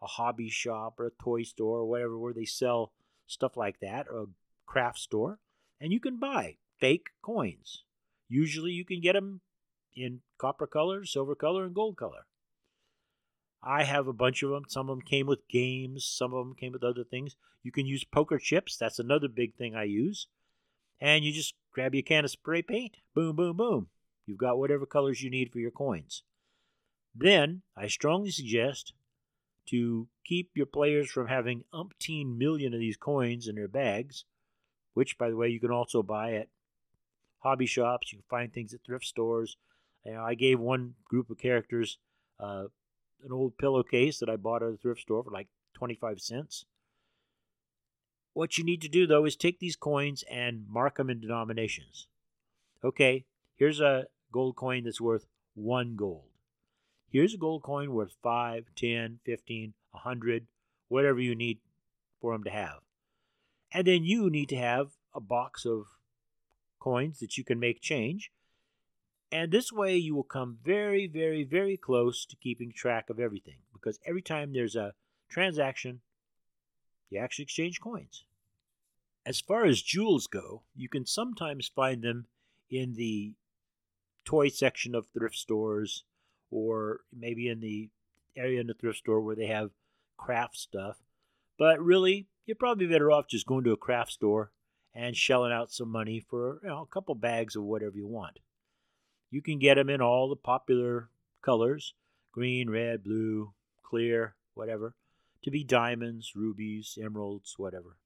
a 0.05 0.07
hobby 0.07 0.49
shop 0.49 0.99
or 0.99 1.07
a 1.07 1.23
toy 1.23 1.41
store 1.41 1.79
or 1.79 1.85
whatever 1.85 2.17
where 2.17 2.33
they 2.33 2.45
sell 2.45 2.93
stuff 3.25 3.57
like 3.57 3.79
that, 3.79 4.05
or 4.07 4.19
a 4.19 4.25
craft 4.67 4.99
store, 4.99 5.39
and 5.81 5.91
you 5.91 5.99
can 5.99 6.17
buy 6.17 6.57
fake 6.79 7.07
coins. 7.23 7.83
Usually 8.29 8.71
you 8.71 8.85
can 8.85 9.01
get 9.01 9.13
them 9.13 9.41
in 9.95 10.21
copper 10.37 10.67
color, 10.67 11.05
silver 11.05 11.33
color, 11.33 11.65
and 11.65 11.73
gold 11.73 11.97
color. 11.97 12.27
I 13.63 13.83
have 13.83 14.07
a 14.07 14.13
bunch 14.13 14.43
of 14.43 14.51
them. 14.51 14.65
Some 14.67 14.89
of 14.89 14.97
them 14.97 15.05
came 15.05 15.25
with 15.25 15.47
games, 15.47 16.05
some 16.05 16.33
of 16.33 16.45
them 16.45 16.55
came 16.55 16.71
with 16.71 16.83
other 16.83 17.03
things. 17.03 17.35
You 17.63 17.71
can 17.71 17.87
use 17.87 18.03
poker 18.03 18.37
chips. 18.37 18.77
That's 18.77 18.99
another 18.99 19.27
big 19.27 19.55
thing 19.55 19.75
I 19.75 19.85
use. 19.85 20.27
And 21.01 21.25
you 21.25 21.33
just 21.33 21.55
grab 21.71 21.95
your 21.95 22.03
can 22.03 22.25
of 22.25 22.31
spray 22.31 22.61
paint. 22.61 22.97
Boom, 23.15 23.35
boom, 23.35 23.57
boom. 23.57 23.87
You've 24.27 24.37
got 24.37 24.59
whatever 24.59 24.85
colors 24.85 25.23
you 25.23 25.31
need 25.31 25.51
for 25.51 25.57
your 25.57 25.71
coins. 25.71 26.21
Then, 27.15 27.63
I 27.75 27.87
strongly 27.87 28.29
suggest 28.29 28.93
to 29.67 30.07
keep 30.23 30.51
your 30.55 30.65
players 30.65 31.09
from 31.09 31.27
having 31.27 31.63
umpteen 31.73 32.37
million 32.37 32.73
of 32.73 32.79
these 32.79 32.97
coins 32.97 33.47
in 33.47 33.55
their 33.55 33.67
bags, 33.67 34.25
which, 34.93 35.17
by 35.17 35.29
the 35.29 35.35
way, 35.35 35.49
you 35.49 35.59
can 35.59 35.71
also 35.71 36.03
buy 36.03 36.33
at 36.33 36.47
hobby 37.39 37.65
shops. 37.65 38.11
You 38.11 38.19
can 38.19 38.25
find 38.29 38.53
things 38.53 38.73
at 38.73 38.83
thrift 38.85 39.05
stores. 39.05 39.57
You 40.05 40.13
know, 40.13 40.23
I 40.23 40.35
gave 40.35 40.59
one 40.59 40.95
group 41.05 41.29
of 41.29 41.37
characters 41.37 41.97
uh, 42.39 42.65
an 43.23 43.31
old 43.31 43.57
pillowcase 43.57 44.19
that 44.19 44.29
I 44.29 44.35
bought 44.35 44.63
at 44.63 44.73
a 44.73 44.77
thrift 44.77 45.01
store 45.01 45.23
for 45.23 45.31
like 45.31 45.47
25 45.73 46.19
cents. 46.19 46.65
What 48.33 48.57
you 48.57 48.63
need 48.63 48.81
to 48.81 48.89
do, 48.89 49.07
though, 49.07 49.25
is 49.25 49.35
take 49.35 49.59
these 49.59 49.77
coins 49.77 50.23
and 50.29 50.65
mark 50.67 50.97
them 50.97 51.09
in 51.09 51.21
denominations. 51.21 52.07
Okay, 52.83 53.25
here's 53.55 53.79
a 53.79 54.07
gold 54.31 54.57
coin 54.57 54.83
that's 54.83 54.99
worth 54.99 55.25
one 55.53 55.95
gold. 55.95 56.34
Here's 57.15 57.33
a 57.33 57.37
gold 57.37 57.63
coin 57.63 57.93
worth 57.93 58.13
5, 58.21 58.65
10, 58.75 59.19
15, 59.23 59.73
100, 59.91 60.47
whatever 60.89 61.21
you 61.21 61.33
need 61.33 61.59
for 62.19 62.33
them 62.33 62.43
to 62.43 62.49
have. 62.49 62.79
And 63.71 63.87
then 63.87 64.03
you 64.03 64.29
need 64.29 64.49
to 64.49 64.57
have 64.57 64.89
a 65.13 65.21
box 65.21 65.65
of 65.65 65.85
coins 66.77 67.19
that 67.19 67.37
you 67.37 67.45
can 67.45 67.57
make 67.57 67.79
change 67.79 68.31
and 69.31 69.49
this 69.49 69.71
way 69.71 69.95
you 69.95 70.13
will 70.13 70.23
come 70.23 70.57
very, 70.61 71.07
very, 71.07 71.45
very 71.45 71.77
close 71.77 72.25
to 72.25 72.35
keeping 72.35 72.73
track 72.73 73.09
of 73.09 73.17
everything 73.17 73.59
because 73.71 73.97
every 74.05 74.21
time 74.21 74.51
there's 74.51 74.75
a 74.75 74.93
transaction, 75.29 76.01
you 77.09 77.17
actually 77.17 77.43
exchange 77.43 77.79
coins. 77.79 78.25
As 79.25 79.39
far 79.39 79.63
as 79.63 79.81
jewels 79.81 80.27
go, 80.27 80.63
you 80.75 80.89
can 80.89 81.05
sometimes 81.05 81.71
find 81.73 82.01
them 82.01 82.25
in 82.69 82.95
the 82.95 83.35
toy 84.25 84.49
section 84.49 84.93
of 84.93 85.07
thrift 85.13 85.35
stores 85.35 86.03
or 86.51 87.01
maybe 87.15 87.49
in 87.49 87.59
the 87.59 87.89
area 88.35 88.59
in 88.59 88.67
the 88.67 88.73
thrift 88.73 88.99
store 88.99 89.21
where 89.21 89.35
they 89.35 89.47
have 89.47 89.71
craft 90.17 90.57
stuff. 90.57 90.97
But 91.57 91.79
really, 91.79 92.27
you're 92.45 92.55
probably 92.55 92.87
better 92.87 93.11
off 93.11 93.27
just 93.27 93.45
going 93.45 93.63
to 93.63 93.71
a 93.71 93.77
craft 93.77 94.11
store 94.11 94.51
and 94.93 95.15
shelling 95.15 95.51
out 95.51 95.71
some 95.71 95.89
money 95.89 96.19
for 96.19 96.59
you 96.63 96.69
know, 96.69 96.81
a 96.81 96.93
couple 96.93 97.15
bags 97.15 97.55
of 97.55 97.63
whatever 97.63 97.97
you 97.97 98.07
want. 98.07 98.39
You 99.31 99.41
can 99.41 99.59
get 99.59 99.75
them 99.75 99.89
in 99.89 100.01
all 100.01 100.29
the 100.29 100.35
popular 100.35 101.09
colors 101.41 101.93
green, 102.31 102.69
red, 102.69 103.01
blue, 103.01 103.53
clear, 103.81 104.35
whatever 104.55 104.93
to 105.45 105.51
be 105.51 105.63
diamonds, 105.63 106.33
rubies, 106.35 106.97
emeralds, 107.01 107.53
whatever. 107.57 107.97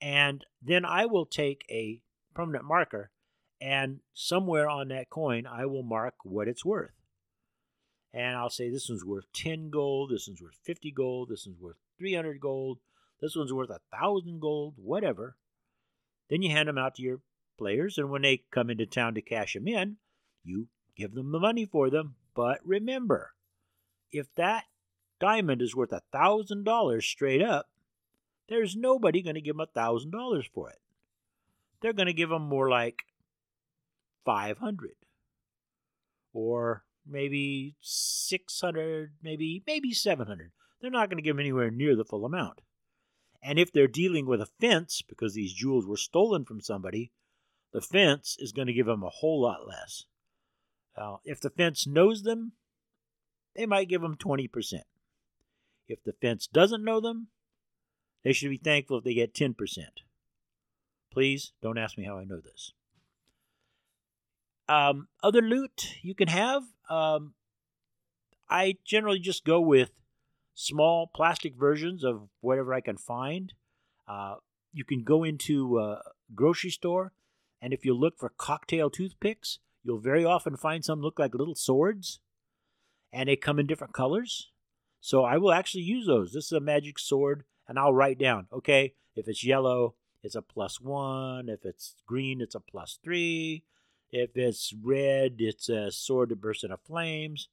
And 0.00 0.44
then 0.62 0.84
I 0.84 1.06
will 1.06 1.24
take 1.24 1.64
a 1.70 2.02
permanent 2.34 2.64
marker 2.64 3.10
and 3.60 4.00
somewhere 4.12 4.68
on 4.68 4.88
that 4.88 5.08
coin 5.08 5.46
I 5.46 5.64
will 5.64 5.82
mark 5.82 6.14
what 6.22 6.48
it's 6.48 6.64
worth. 6.64 6.92
And 8.14 8.36
I'll 8.36 8.48
say 8.48 8.70
this 8.70 8.88
one's 8.88 9.04
worth 9.04 9.24
10 9.32 9.70
gold, 9.70 10.10
this 10.10 10.28
one's 10.28 10.40
worth 10.40 10.56
50 10.62 10.92
gold, 10.92 11.30
this 11.30 11.46
one's 11.46 11.60
worth 11.60 11.76
300 11.98 12.38
gold, 12.38 12.78
this 13.20 13.34
one's 13.34 13.52
worth 13.52 13.70
a 13.70 13.80
thousand 13.92 14.40
gold, 14.40 14.74
whatever. 14.76 15.36
Then 16.30 16.40
you 16.40 16.50
hand 16.50 16.68
them 16.68 16.78
out 16.78 16.94
to 16.94 17.02
your 17.02 17.20
players, 17.58 17.98
and 17.98 18.10
when 18.10 18.22
they 18.22 18.44
come 18.52 18.70
into 18.70 18.86
town 18.86 19.14
to 19.14 19.20
cash 19.20 19.54
them 19.54 19.66
in, 19.66 19.96
you 20.44 20.68
give 20.96 21.14
them 21.14 21.32
the 21.32 21.40
money 21.40 21.66
for 21.66 21.90
them. 21.90 22.14
But 22.36 22.60
remember, 22.64 23.32
if 24.12 24.32
that 24.36 24.64
diamond 25.18 25.60
is 25.60 25.74
worth 25.74 25.92
a 25.92 26.02
thousand 26.12 26.64
dollars 26.64 27.04
straight 27.04 27.42
up, 27.42 27.66
there's 28.48 28.76
nobody 28.76 29.22
going 29.22 29.34
to 29.34 29.40
give 29.40 29.56
them 29.56 29.66
a 29.68 29.80
thousand 29.80 30.12
dollars 30.12 30.46
for 30.54 30.70
it. 30.70 30.78
They're 31.80 31.92
going 31.92 32.06
to 32.06 32.12
give 32.12 32.28
them 32.28 32.42
more 32.42 32.70
like 32.70 33.02
500 34.24 34.92
or 36.32 36.84
maybe 37.06 37.76
600, 37.80 39.12
maybe 39.22 39.62
maybe 39.66 39.92
700. 39.92 40.52
They're 40.80 40.90
not 40.90 41.08
going 41.08 41.18
to 41.18 41.22
give 41.22 41.36
them 41.36 41.40
anywhere 41.40 41.70
near 41.70 41.96
the 41.96 42.04
full 42.04 42.24
amount. 42.24 42.60
And 43.42 43.58
if 43.58 43.72
they're 43.72 43.86
dealing 43.86 44.26
with 44.26 44.40
a 44.40 44.48
fence 44.60 45.02
because 45.06 45.34
these 45.34 45.52
jewels 45.52 45.86
were 45.86 45.96
stolen 45.96 46.44
from 46.44 46.60
somebody, 46.60 47.12
the 47.72 47.80
fence 47.80 48.36
is 48.38 48.52
going 48.52 48.68
to 48.68 48.72
give 48.72 48.86
them 48.86 49.02
a 49.02 49.10
whole 49.10 49.42
lot 49.42 49.66
less. 49.66 50.04
Uh, 50.96 51.16
if 51.24 51.40
the 51.40 51.50
fence 51.50 51.86
knows 51.86 52.22
them, 52.22 52.52
they 53.54 53.66
might 53.66 53.88
give 53.88 54.00
them 54.00 54.16
20%. 54.16 54.48
If 55.86 56.02
the 56.04 56.12
fence 56.12 56.46
doesn't 56.46 56.84
know 56.84 57.00
them, 57.00 57.28
they 58.22 58.32
should 58.32 58.50
be 58.50 58.56
thankful 58.56 58.98
if 58.98 59.04
they 59.04 59.14
get 59.14 59.34
10%. 59.34 59.54
Please 61.12 61.52
don't 61.62 61.78
ask 61.78 61.98
me 61.98 62.04
how 62.04 62.18
I 62.18 62.24
know 62.24 62.40
this. 62.40 62.72
Um, 64.68 65.08
other 65.22 65.42
loot 65.42 65.96
you 66.02 66.14
can 66.14 66.28
have, 66.28 66.62
um, 66.88 67.34
I 68.48 68.76
generally 68.84 69.18
just 69.18 69.44
go 69.44 69.60
with 69.60 69.90
small 70.54 71.10
plastic 71.14 71.54
versions 71.56 72.04
of 72.04 72.28
whatever 72.40 72.72
I 72.72 72.80
can 72.80 72.96
find. 72.96 73.52
Uh, 74.08 74.36
you 74.72 74.84
can 74.84 75.02
go 75.04 75.24
into 75.24 75.78
a 75.78 76.02
grocery 76.34 76.70
store, 76.70 77.12
and 77.60 77.72
if 77.72 77.84
you 77.84 77.94
look 77.94 78.18
for 78.18 78.32
cocktail 78.36 78.90
toothpicks, 78.90 79.58
You'll 79.84 79.98
very 79.98 80.24
often 80.24 80.56
find 80.56 80.82
some 80.82 81.02
look 81.02 81.18
like 81.18 81.34
little 81.34 81.54
swords, 81.54 82.18
and 83.12 83.28
they 83.28 83.36
come 83.36 83.58
in 83.58 83.66
different 83.66 83.92
colors. 83.92 84.50
So 85.00 85.24
I 85.24 85.36
will 85.36 85.52
actually 85.52 85.82
use 85.82 86.06
those. 86.06 86.32
This 86.32 86.46
is 86.46 86.52
a 86.52 86.60
magic 86.60 86.98
sword, 86.98 87.44
and 87.68 87.78
I'll 87.78 87.92
write 87.92 88.18
down, 88.18 88.46
okay, 88.50 88.94
if 89.14 89.28
it's 89.28 89.44
yellow, 89.44 89.94
it's 90.22 90.34
a 90.34 90.40
plus 90.40 90.80
one. 90.80 91.50
If 91.50 91.66
it's 91.66 91.96
green, 92.06 92.40
it's 92.40 92.54
a 92.54 92.60
plus 92.60 92.98
three. 93.04 93.64
If 94.16 94.36
it's 94.36 94.72
red, 94.80 95.38
it's 95.38 95.68
a 95.68 95.90
sword 95.90 96.28
that 96.28 96.40
bursts 96.40 96.62
into 96.62 96.76
flames. 96.76 97.48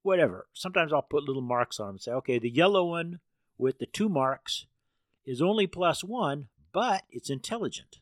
Whatever. 0.00 0.46
Sometimes 0.54 0.90
I'll 0.90 1.02
put 1.02 1.24
little 1.24 1.42
marks 1.42 1.78
on 1.78 1.88
them 1.88 1.94
and 1.96 2.00
say, 2.00 2.12
okay, 2.12 2.38
the 2.38 2.48
yellow 2.48 2.86
one 2.86 3.20
with 3.58 3.78
the 3.78 3.84
two 3.84 4.08
marks 4.08 4.64
is 5.26 5.42
only 5.42 5.66
plus 5.66 6.02
one, 6.02 6.48
but 6.72 7.02
it's 7.10 7.28
intelligent. 7.28 7.98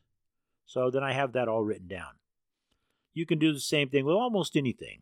So 0.65 0.89
then 0.89 1.03
I 1.03 1.11
have 1.11 1.33
that 1.33 1.49
all 1.49 1.65
written 1.65 1.89
down. 1.89 2.13
You 3.13 3.25
can 3.25 3.39
do 3.39 3.51
the 3.51 3.59
same 3.59 3.89
thing 3.89 4.05
with 4.05 4.15
almost 4.15 4.55
anything. 4.55 5.01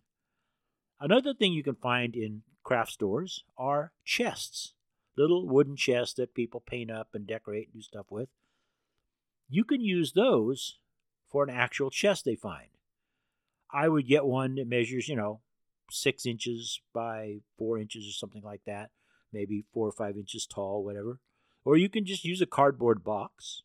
Another 1.00 1.36
thing 1.36 1.54
you 1.54 1.62
can 1.62 1.76
find 1.76 2.16
in 2.16 2.42
craft 2.64 2.94
stores 2.94 3.44
are 3.56 3.92
chests, 4.04 4.74
little 5.16 5.48
wooden 5.48 5.76
chests 5.76 6.16
that 6.16 6.34
people 6.34 6.60
paint 6.60 6.90
up 6.90 7.10
and 7.14 7.28
decorate 7.28 7.68
and 7.68 7.76
do 7.76 7.82
stuff 7.84 8.08
with. 8.10 8.30
You 9.48 9.64
can 9.64 9.80
use 9.80 10.14
those 10.14 10.80
for 11.28 11.44
an 11.44 11.52
actual 11.52 11.92
chest 11.92 12.26
they 12.26 12.34
find. 12.34 12.70
I 13.72 13.88
would 13.88 14.08
get 14.08 14.26
one 14.26 14.56
that 14.56 14.68
measures, 14.68 15.08
you 15.08 15.16
know, 15.16 15.42
six 15.92 16.26
inches 16.26 16.82
by 16.94 17.38
four 17.58 17.78
inches 17.78 18.08
or 18.08 18.12
something 18.12 18.44
like 18.44 18.62
that, 18.66 18.90
maybe 19.32 19.66
four 19.74 19.88
or 19.88 19.92
five 19.92 20.18
inches 20.18 20.46
tall, 20.46 20.84
whatever. 20.84 21.20
Or 21.66 21.78
you 21.78 21.90
can 21.90 22.06
just 22.06 22.24
use 22.24 22.42
a 22.42 22.46
cardboard 22.46 23.04
box 23.04 23.64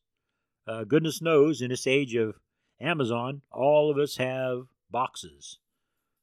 uh, 0.67 0.85
goodness 0.85 1.21
knows, 1.21 1.61
in 1.61 1.69
this 1.69 1.87
age 1.87 2.15
of 2.15 2.37
Amazon, 2.81 3.43
all 3.53 3.91
of 3.91 3.99
us 3.99 4.17
have 4.17 4.67
boxes. 4.91 5.59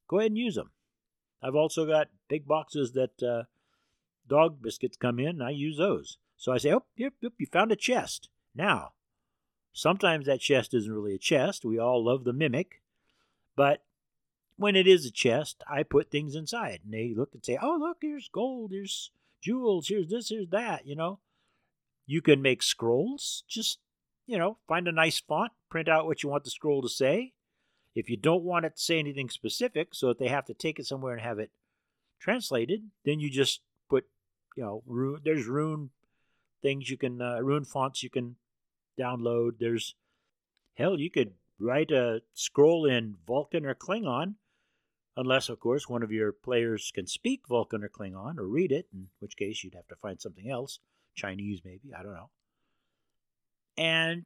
Go 0.08 0.20
ahead 0.20 0.32
and 0.32 0.38
use 0.38 0.56
them. 0.56 0.72
I've 1.44 1.56
also 1.56 1.86
got 1.86 2.10
big 2.28 2.48
boxes 2.48 2.94
that 2.94 3.24
uh, 3.24 3.44
dog 4.28 4.62
biscuits 4.62 4.98
come 4.98 5.20
in. 5.20 5.42
I 5.42 5.52
use 5.52 5.78
those. 5.78 6.18
So 6.38 6.52
I 6.52 6.58
say, 6.58 6.74
oh, 6.74 6.84
yep, 6.96 7.14
yep, 7.22 7.34
you 7.38 7.46
found 7.46 7.72
a 7.72 7.76
chest. 7.76 8.30
Now, 8.56 8.94
sometimes 9.74 10.26
that 10.26 10.42
chest 10.42 10.74
isn't 10.74 10.92
really 10.92 11.16
a 11.16 11.20
chest. 11.20 11.64
We 11.64 11.80
all 11.80 12.04
love 12.04 12.24
the 12.24 12.34
mimic. 12.34 12.82
But 13.56 13.84
when 14.58 14.76
it 14.76 14.88
is 14.88 15.06
a 15.06 15.12
chest, 15.12 15.64
I 15.68 15.84
put 15.84 16.12
things 16.12 16.36
inside. 16.36 16.82
And 16.84 16.94
they 16.94 17.14
look 17.16 17.30
and 17.34 17.44
say, 17.44 17.58
oh, 17.62 17.78
look, 17.80 17.98
here's 18.02 18.30
gold, 18.30 18.72
here's 18.72 19.12
jewels, 19.42 19.88
here's 19.88 20.10
this, 20.10 20.30
here's 20.30 20.50
that, 20.50 20.86
you 20.86 20.96
know. 20.96 21.20
You 22.06 22.22
can 22.22 22.42
make 22.42 22.62
scrolls. 22.62 23.44
Just, 23.48 23.80
you 24.28 24.38
know, 24.38 24.58
find 24.68 24.88
a 24.88 24.92
nice 24.92 25.20
font, 25.20 25.52
print 25.70 25.88
out 25.88 26.06
what 26.06 26.24
you 26.24 26.30
want 26.30 26.44
the 26.44 26.52
scroll 26.52 26.82
to 26.82 26.90
say. 26.90 27.34
If 27.96 28.10
you 28.10 28.18
don't 28.18 28.44
want 28.44 28.66
it 28.66 28.76
to 28.76 28.82
say 28.82 29.00
anything 29.00 29.30
specific, 29.30 29.90
so 29.94 30.08
that 30.10 30.20
they 30.20 30.28
have 30.28 30.46
to 30.46 30.54
take 30.54 30.80
it 30.80 30.86
somewhere 30.86 31.14
and 31.14 31.22
have 31.22 31.40
it 31.40 31.52
translated, 32.20 32.84
then 33.04 33.20
you 33.20 33.30
just 33.30 33.62
put, 33.90 34.06
you 34.56 34.64
know, 34.64 34.84
rune, 34.86 35.22
there's 35.24 35.46
rune 35.46 35.90
things 36.62 36.90
you 36.90 36.98
can, 36.98 37.22
uh, 37.22 37.40
rune 37.42 37.66
fonts 37.66 38.04
you 38.04 38.10
can 38.10 38.36
download. 39.00 39.54
There's, 39.60 39.96
hell, 40.76 41.00
you 41.00 41.10
could 41.10 41.34
write 41.62 41.92
a 41.92 42.22
scroll 42.34 42.86
in 42.86 43.16
Vulcan 43.28 43.66
or 43.66 43.76
Klingon, 43.76 44.36
unless, 45.16 45.50
of 45.50 45.60
course, 45.60 45.88
one 45.88 46.04
of 46.04 46.12
your 46.12 46.32
players 46.32 46.92
can 46.94 47.08
speak 47.08 47.42
Vulcan 47.48 47.84
or 47.84 47.90
Klingon 47.90 48.38
or 48.38 48.48
read 48.48 48.72
it, 48.72 48.88
in 48.94 49.08
which 49.20 49.38
case 49.38 49.64
you'd 49.64 49.76
have 49.76 49.88
to 49.88 49.96
find 49.96 50.22
something 50.22 50.50
else, 50.50 50.80
Chinese 51.16 51.62
maybe, 51.64 51.94
I 51.98 52.04
don't 52.04 52.14
know. 52.14 52.30
And 53.78 54.26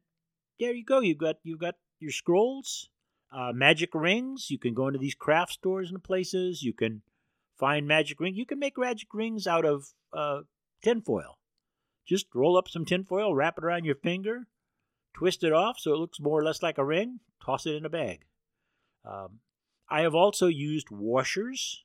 there 0.58 0.72
you 0.72 0.84
go. 0.84 1.00
You've 1.00 1.18
got 1.18 1.36
you've 1.44 1.60
got 1.60 1.76
your 2.00 2.10
scrolls, 2.10 2.88
uh, 3.32 3.52
magic 3.54 3.94
rings. 3.94 4.50
You 4.50 4.58
can 4.58 4.74
go 4.74 4.86
into 4.88 4.98
these 4.98 5.14
craft 5.14 5.52
stores 5.52 5.90
and 5.90 6.02
places. 6.02 6.62
You 6.62 6.72
can 6.72 7.02
find 7.58 7.86
magic 7.86 8.20
ring. 8.20 8.34
You 8.34 8.46
can 8.46 8.58
make 8.58 8.78
magic 8.78 9.08
rings 9.14 9.46
out 9.46 9.64
of 9.64 9.92
uh, 10.12 10.40
tinfoil. 10.82 11.38
Just 12.06 12.26
roll 12.34 12.56
up 12.56 12.68
some 12.68 12.84
tinfoil, 12.84 13.34
wrap 13.34 13.58
it 13.58 13.64
around 13.64 13.84
your 13.84 13.96
finger, 13.96 14.46
twist 15.16 15.42
it 15.42 15.52
off 15.52 15.78
so 15.78 15.94
it 15.94 15.98
looks 15.98 16.20
more 16.20 16.38
or 16.38 16.44
less 16.44 16.62
like 16.62 16.78
a 16.78 16.84
ring, 16.84 17.20
toss 17.44 17.64
it 17.66 17.74
in 17.74 17.86
a 17.86 17.90
bag. 17.90 18.26
Um, 19.04 19.40
I 19.88 20.02
have 20.02 20.14
also 20.14 20.46
used 20.46 20.90
washers 20.90 21.84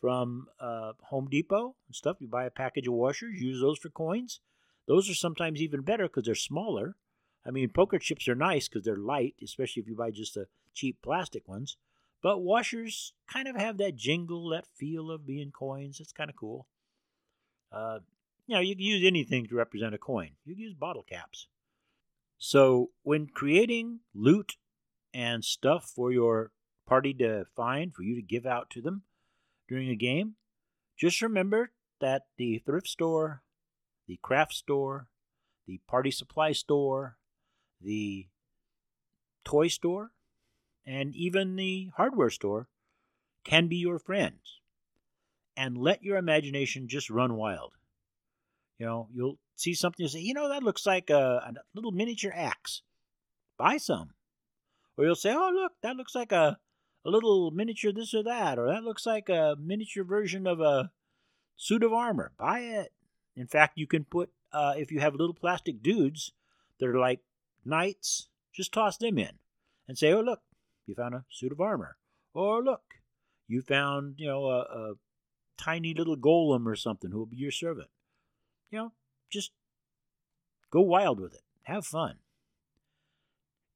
from 0.00 0.46
uh, 0.60 0.92
Home 1.08 1.28
Depot 1.28 1.74
and 1.88 1.94
stuff. 1.94 2.18
You 2.20 2.28
buy 2.28 2.44
a 2.44 2.50
package 2.50 2.86
of 2.86 2.94
washers, 2.94 3.40
use 3.40 3.60
those 3.60 3.78
for 3.78 3.88
coins. 3.88 4.40
Those 4.86 5.10
are 5.10 5.14
sometimes 5.14 5.60
even 5.60 5.80
better 5.80 6.04
because 6.04 6.24
they're 6.24 6.34
smaller. 6.34 6.96
I 7.44 7.50
mean, 7.50 7.70
poker 7.70 7.98
chips 7.98 8.28
are 8.28 8.34
nice 8.34 8.68
because 8.68 8.84
they're 8.84 8.96
light, 8.96 9.34
especially 9.42 9.82
if 9.82 9.88
you 9.88 9.96
buy 9.96 10.10
just 10.10 10.34
the 10.34 10.46
cheap 10.74 10.98
plastic 11.02 11.48
ones. 11.48 11.76
But 12.22 12.40
washers 12.40 13.14
kind 13.30 13.48
of 13.48 13.56
have 13.56 13.78
that 13.78 13.96
jingle, 13.96 14.48
that 14.50 14.66
feel 14.78 15.10
of 15.10 15.26
being 15.26 15.50
coins. 15.50 16.00
It's 16.00 16.12
kind 16.12 16.30
of 16.30 16.36
cool. 16.36 16.66
Uh, 17.72 17.98
you 18.46 18.54
know, 18.54 18.60
you 18.60 18.76
can 18.76 18.84
use 18.84 19.04
anything 19.04 19.46
to 19.46 19.56
represent 19.56 19.94
a 19.94 19.98
coin. 19.98 20.30
You 20.44 20.54
can 20.54 20.62
use 20.62 20.74
bottle 20.74 21.02
caps. 21.02 21.48
So, 22.46 22.90
when 23.02 23.28
creating 23.28 24.00
loot 24.14 24.58
and 25.14 25.42
stuff 25.42 25.86
for 25.86 26.12
your 26.12 26.52
party 26.86 27.14
to 27.14 27.46
find, 27.56 27.94
for 27.94 28.02
you 28.02 28.14
to 28.16 28.20
give 28.20 28.44
out 28.44 28.68
to 28.72 28.82
them 28.82 29.04
during 29.66 29.88
a 29.88 29.96
game, 29.96 30.34
just 30.94 31.22
remember 31.22 31.72
that 32.02 32.24
the 32.36 32.58
thrift 32.58 32.86
store, 32.86 33.42
the 34.06 34.18
craft 34.20 34.52
store, 34.52 35.08
the 35.66 35.80
party 35.88 36.10
supply 36.10 36.52
store, 36.52 37.16
the 37.80 38.28
toy 39.42 39.68
store, 39.68 40.10
and 40.84 41.16
even 41.16 41.56
the 41.56 41.92
hardware 41.96 42.28
store 42.28 42.68
can 43.44 43.68
be 43.68 43.76
your 43.76 43.98
friends. 43.98 44.60
And 45.56 45.78
let 45.78 46.02
your 46.02 46.18
imagination 46.18 46.88
just 46.88 47.08
run 47.08 47.36
wild. 47.36 47.72
You 48.78 48.84
know, 48.84 49.08
you'll 49.14 49.38
see 49.56 49.74
something 49.74 50.04
and 50.04 50.10
say, 50.10 50.20
you 50.20 50.34
know, 50.34 50.48
that 50.48 50.62
looks 50.62 50.86
like 50.86 51.10
a, 51.10 51.42
a 51.46 51.52
little 51.74 51.92
miniature 51.92 52.32
axe. 52.34 52.82
Buy 53.58 53.76
some. 53.76 54.10
Or 54.96 55.04
you'll 55.04 55.14
say, 55.14 55.34
oh, 55.34 55.50
look, 55.52 55.72
that 55.82 55.96
looks 55.96 56.14
like 56.14 56.32
a, 56.32 56.58
a 57.04 57.10
little 57.10 57.50
miniature 57.50 57.92
this 57.92 58.14
or 58.14 58.22
that. 58.22 58.58
Or 58.58 58.66
that 58.68 58.84
looks 58.84 59.06
like 59.06 59.28
a 59.28 59.56
miniature 59.60 60.04
version 60.04 60.46
of 60.46 60.60
a 60.60 60.90
suit 61.56 61.82
of 61.82 61.92
armor. 61.92 62.32
Buy 62.38 62.60
it. 62.60 62.92
In 63.36 63.46
fact, 63.46 63.78
you 63.78 63.86
can 63.86 64.04
put, 64.04 64.30
uh, 64.52 64.74
if 64.76 64.92
you 64.92 65.00
have 65.00 65.14
little 65.14 65.34
plastic 65.34 65.82
dudes 65.82 66.32
that 66.78 66.88
are 66.88 66.98
like 66.98 67.20
knights, 67.64 68.28
just 68.52 68.72
toss 68.72 68.96
them 68.96 69.18
in 69.18 69.38
and 69.88 69.98
say, 69.98 70.12
oh, 70.12 70.20
look, 70.20 70.40
you 70.86 70.94
found 70.94 71.14
a 71.14 71.24
suit 71.30 71.52
of 71.52 71.60
armor. 71.60 71.96
Or 72.32 72.62
look, 72.62 72.82
you 73.48 73.62
found, 73.62 74.14
you 74.18 74.26
know, 74.26 74.46
a, 74.46 74.60
a 74.60 74.94
tiny 75.56 75.94
little 75.94 76.16
golem 76.16 76.66
or 76.66 76.76
something 76.76 77.10
who 77.10 77.18
will 77.18 77.26
be 77.26 77.36
your 77.36 77.50
servant. 77.50 77.88
You 78.70 78.78
know, 78.78 78.92
just 79.34 79.50
go 80.70 80.80
wild 80.80 81.20
with 81.20 81.34
it. 81.34 81.42
Have 81.64 81.84
fun. 81.84 82.16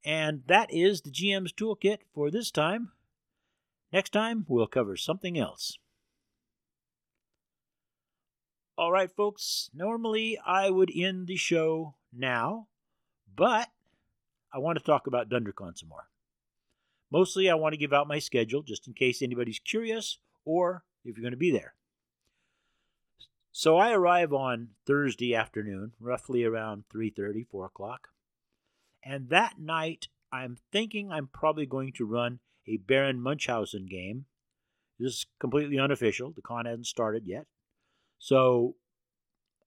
And 0.04 0.42
that 0.46 0.72
is 0.72 1.02
the 1.02 1.10
GM's 1.10 1.52
Toolkit 1.52 1.98
for 2.14 2.30
this 2.30 2.50
time. 2.50 2.92
Next 3.92 4.12
time, 4.12 4.46
we'll 4.48 4.66
cover 4.66 4.96
something 4.96 5.38
else. 5.38 5.78
All 8.76 8.92
right, 8.92 9.10
folks, 9.10 9.70
normally 9.74 10.38
I 10.46 10.70
would 10.70 10.90
end 10.94 11.26
the 11.26 11.36
show 11.36 11.96
now, 12.12 12.68
but 13.34 13.68
I 14.52 14.58
want 14.58 14.78
to 14.78 14.84
talk 14.84 15.06
about 15.06 15.28
DunDraCon 15.28 15.76
some 15.76 15.88
more. 15.88 16.08
Mostly, 17.10 17.50
I 17.50 17.54
want 17.54 17.72
to 17.72 17.78
give 17.78 17.92
out 17.92 18.06
my 18.06 18.18
schedule 18.18 18.62
just 18.62 18.86
in 18.86 18.94
case 18.94 19.20
anybody's 19.20 19.58
curious 19.58 20.18
or 20.44 20.84
if 21.04 21.16
you're 21.16 21.22
going 21.22 21.32
to 21.32 21.36
be 21.36 21.50
there. 21.50 21.74
So 23.58 23.76
I 23.76 23.90
arrive 23.90 24.32
on 24.32 24.68
Thursday 24.86 25.34
afternoon, 25.34 25.90
roughly 25.98 26.44
around 26.44 26.84
3:30, 26.94 27.42
4 27.42 27.66
o'clock. 27.66 28.10
And 29.02 29.30
that 29.30 29.58
night, 29.58 30.06
I'm 30.30 30.58
thinking 30.70 31.10
I'm 31.10 31.26
probably 31.26 31.66
going 31.66 31.92
to 31.94 32.04
run 32.04 32.38
a 32.68 32.76
Baron 32.76 33.20
Munchausen 33.20 33.86
game. 33.86 34.26
This 34.96 35.12
is 35.12 35.26
completely 35.40 35.76
unofficial. 35.76 36.30
The 36.30 36.40
con 36.40 36.66
hasn't 36.66 36.86
started 36.86 37.26
yet. 37.26 37.46
So 38.20 38.76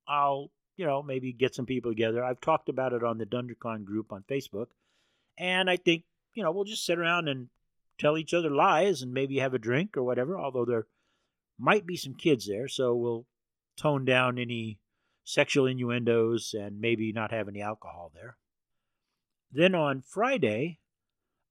I'll, 0.08 0.52
you 0.78 0.86
know, 0.86 1.04
maybe 1.04 1.34
get 1.34 1.54
some 1.54 1.66
people 1.66 1.92
together. 1.92 2.24
I've 2.24 2.40
talked 2.40 2.70
about 2.70 2.94
it 2.94 3.04
on 3.04 3.18
the 3.18 3.26
DunDraCon 3.26 3.84
group 3.84 4.14
on 4.14 4.24
Facebook. 4.24 4.68
And 5.38 5.70
I 5.70 5.76
think, 5.76 6.06
you 6.34 6.44
know, 6.44 6.54
we'll 6.54 6.64
just 6.64 6.86
sit 6.86 6.98
around 6.98 7.28
and 7.28 7.50
tell 7.98 8.18
each 8.18 8.34
other 8.34 8.52
lies 8.52 9.02
and 9.02 9.14
maybe 9.14 9.40
have 9.40 9.54
a 9.54 9.60
drink 9.60 9.98
or 9.98 10.04
whatever, 10.04 10.40
although 10.40 10.64
there 10.64 10.88
might 11.60 11.86
be 11.86 11.98
some 11.98 12.14
kids 12.14 12.48
there. 12.48 12.70
So 12.70 12.96
we'll 12.96 13.26
tone 13.78 14.06
down 14.06 14.38
any 14.38 14.80
sexual 15.24 15.66
innuendos 15.66 16.54
and 16.58 16.80
maybe 16.80 17.12
not 17.12 17.32
have 17.32 17.48
any 17.48 17.62
alcohol 17.62 18.12
there. 18.14 18.38
Then 19.52 19.76
on 19.76 20.02
Friday, 20.02 20.80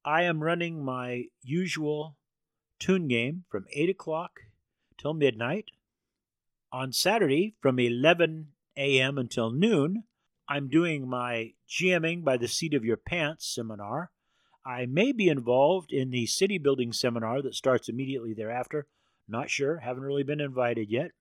I 0.04 0.22
am 0.22 0.42
running 0.42 0.84
my 0.84 1.24
usual 1.42 2.16
Toon 2.78 3.08
game 3.08 3.44
from 3.50 3.66
8 3.72 3.90
o'clock 3.90 4.40
till 4.98 5.12
midnight. 5.12 5.66
On 6.72 6.92
Saturday, 6.92 7.56
from 7.60 7.78
11 7.78 8.48
a.m. 8.76 9.18
until 9.18 9.50
noon, 9.50 10.04
I'm 10.48 10.68
doing 10.68 11.06
my 11.08 11.52
GMing 11.68 12.24
by 12.24 12.36
the 12.36 12.48
seat 12.48 12.74
of 12.74 12.84
your 12.84 12.96
pants 12.96 13.46
seminar. 13.54 14.10
I 14.64 14.86
may 14.86 15.12
be 15.12 15.28
involved 15.28 15.92
in 15.92 16.10
the 16.10 16.26
city 16.26 16.58
building 16.58 16.92
seminar 16.92 17.42
that 17.42 17.54
starts 17.54 17.88
immediately 17.88 18.34
thereafter. 18.34 18.86
Not 19.28 19.50
sure, 19.50 19.78
haven't 19.78 20.02
really 20.02 20.22
been 20.22 20.40
invited 20.40 20.90
yet. 20.90 21.12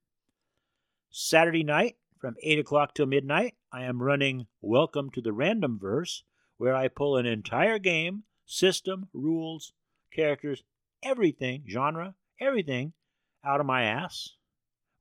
Saturday 1.11 1.63
night 1.63 1.95
from 2.19 2.35
8 2.43 2.59
o'clock 2.59 2.93
till 2.93 3.07
midnight, 3.07 3.55
I 3.73 3.83
am 3.83 4.03
running 4.03 4.45
Welcome 4.61 5.09
to 5.11 5.21
the 5.21 5.33
Random 5.33 5.79
Verse, 5.79 6.23
where 6.57 6.75
I 6.75 6.87
pull 6.87 7.17
an 7.17 7.25
entire 7.25 7.79
game, 7.79 8.25
system, 8.45 9.09
rules, 9.11 9.73
characters, 10.13 10.63
everything, 11.01 11.63
genre, 11.67 12.13
everything 12.39 12.93
out 13.43 13.59
of 13.59 13.65
my 13.65 13.85
ass. 13.85 14.35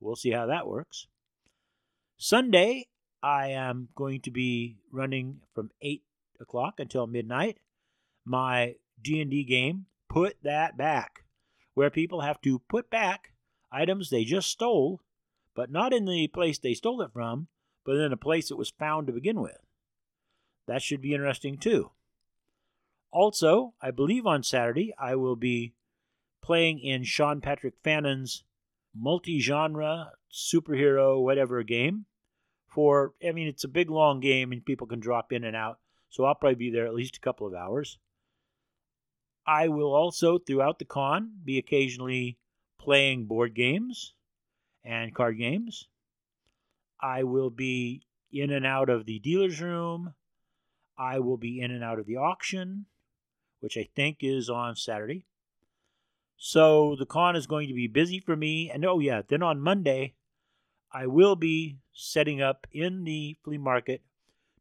We'll 0.01 0.17
see 0.17 0.31
how 0.31 0.47
that 0.47 0.67
works. 0.67 1.09
Sunday, 2.17 2.87
I 3.23 3.49
am 3.49 3.89
going 3.95 4.23
to 4.23 4.31
be 4.31 4.79
running 4.91 5.43
from 5.55 5.71
8 5.83 6.03
o'clock 6.41 6.81
until 6.81 7.07
midnight 7.07 7.59
my 8.25 8.77
D&D 9.03 9.45
game, 9.45 9.85
Put 10.09 10.39
That 10.43 10.79
Back, 10.79 11.25
where 11.75 11.91
people 11.91 12.23
have 12.23 12.41
to 12.41 12.61
put 12.61 12.89
back 12.89 13.35
items 13.71 14.09
they 14.09 14.25
just 14.25 14.49
stole 14.49 15.03
but 15.59 15.73
not 15.73 15.93
in 15.93 16.05
the 16.05 16.29
place 16.29 16.57
they 16.57 16.73
stole 16.73 17.03
it 17.03 17.13
from, 17.13 17.49
but 17.85 17.97
in 17.97 18.13
a 18.13 18.17
place 18.17 18.49
it 18.49 18.57
was 18.57 18.71
found 18.71 19.09
to 19.09 19.13
begin 19.13 19.41
with. 19.41 19.59
That 20.69 20.83
should 20.83 21.01
be 21.01 21.13
interesting 21.13 21.59
too. 21.59 21.91
Also, 23.11 23.75
I 23.83 23.91
believe 23.91 24.25
on 24.25 24.45
Saturday 24.45 24.95
I 24.97 25.17
will 25.17 25.35
be 25.35 25.75
playing 26.41 26.79
in 26.79 27.03
Sean 27.03 27.41
Patrick 27.41 27.75
Fannon's 27.83 28.45
multi 28.95 29.41
genre 29.41 30.13
superhero 30.33 31.21
whatever 31.21 31.65
game. 31.65 32.05
For, 32.69 33.15
I 33.27 33.33
mean, 33.33 33.49
it's 33.49 33.65
a 33.65 33.69
big 33.69 33.91
long 33.91 34.21
game 34.21 34.53
and 34.53 34.65
people 34.65 34.87
can 34.87 35.01
drop 35.01 35.33
in 35.33 35.43
and 35.43 35.57
out. 35.57 35.81
so 36.09 36.25
I'll 36.25 36.37
probably 36.37 36.55
be 36.55 36.71
there 36.71 36.87
at 36.87 36.95
least 36.95 37.17
a 37.17 37.21
couple 37.21 37.49
of 37.49 37.55
hours. 37.55 37.99
I 39.45 39.67
will 39.67 39.93
also, 39.93 40.39
throughout 40.39 40.79
the 40.79 40.85
con, 40.85 41.33
be 41.45 41.59
occasionally 41.59 42.39
playing 42.79 43.27
board 43.27 43.57
games 43.57 44.15
and 44.85 45.15
card 45.15 45.39
games. 45.39 45.89
I 47.01 47.23
will 47.23 47.51
be 47.51 48.03
in 48.33 48.51
and 48.51 48.67
out 48.67 48.89
of 48.89 49.07
the 49.07 49.19
dealer's 49.19 49.61
room. 49.61 50.15
I 50.99 51.21
will 51.21 51.37
be 51.37 51.61
in 51.61 51.71
and 51.71 51.85
out 51.85 51.99
of 51.99 52.07
the 52.07 52.17
auction, 52.17 52.87
which 53.61 53.77
I 53.77 53.89
think 53.95 54.19
is 54.21 54.51
on 54.51 54.75
Saturday. 54.75 55.27
So 56.37 56.97
the 56.97 57.07
con 57.07 57.37
is 57.37 57.47
going 57.47 57.69
to 57.69 57.75
be 57.75 57.87
busy 57.87 58.21
for 58.21 58.37
me. 58.37 58.71
And 58.71 58.85
oh, 58.85 58.99
yeah, 58.99 59.23
then 59.27 59.43
on 59.43 59.61
Monday, 59.61 60.15
I 60.93 61.07
will 61.07 61.37
be 61.37 61.79
setting 61.93 62.41
up 62.41 62.67
in 62.73 63.05
the 63.05 63.37
flea 63.45 63.59
market 63.59 64.03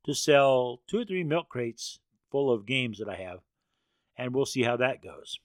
to 0.03 0.13
sell 0.13 0.81
two 0.87 0.99
or 0.99 1.05
three 1.05 1.23
milk 1.23 1.49
crates 1.49 1.99
full 2.31 2.51
of 2.51 2.65
games 2.65 2.99
that 2.99 3.09
I 3.09 3.15
have. 3.15 3.39
And 4.17 4.33
we'll 4.33 4.45
see 4.45 4.63
how 4.63 4.77
that 4.77 5.03
goes. 5.03 5.39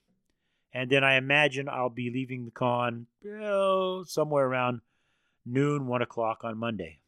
And 0.75 0.91
then 0.91 1.05
I 1.05 1.17
imagine 1.17 1.69
I'll 1.69 1.91
be 1.91 2.11
leaving 2.11 2.45
the 2.45 2.51
con 2.51 3.07
somewhere 4.07 4.47
around 4.47 4.81
noon, 5.45 5.87
1 5.87 6.03
o'clock 6.03 6.45
on 6.45 6.57
Monday. 6.57 7.01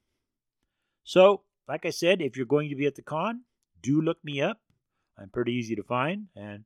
So, 1.02 1.42
like 1.68 1.86
I 1.86 1.90
said, 1.90 2.20
if 2.20 2.36
you're 2.36 2.46
going 2.46 2.68
to 2.68 2.76
be 2.76 2.86
at 2.86 2.94
the 2.94 3.02
con, 3.02 3.42
do 3.82 4.00
look 4.00 4.22
me 4.24 4.42
up. 4.42 4.60
I'm 5.18 5.30
pretty 5.30 5.52
easy 5.52 5.76
to 5.76 5.82
find. 5.82 6.26
And 6.36 6.64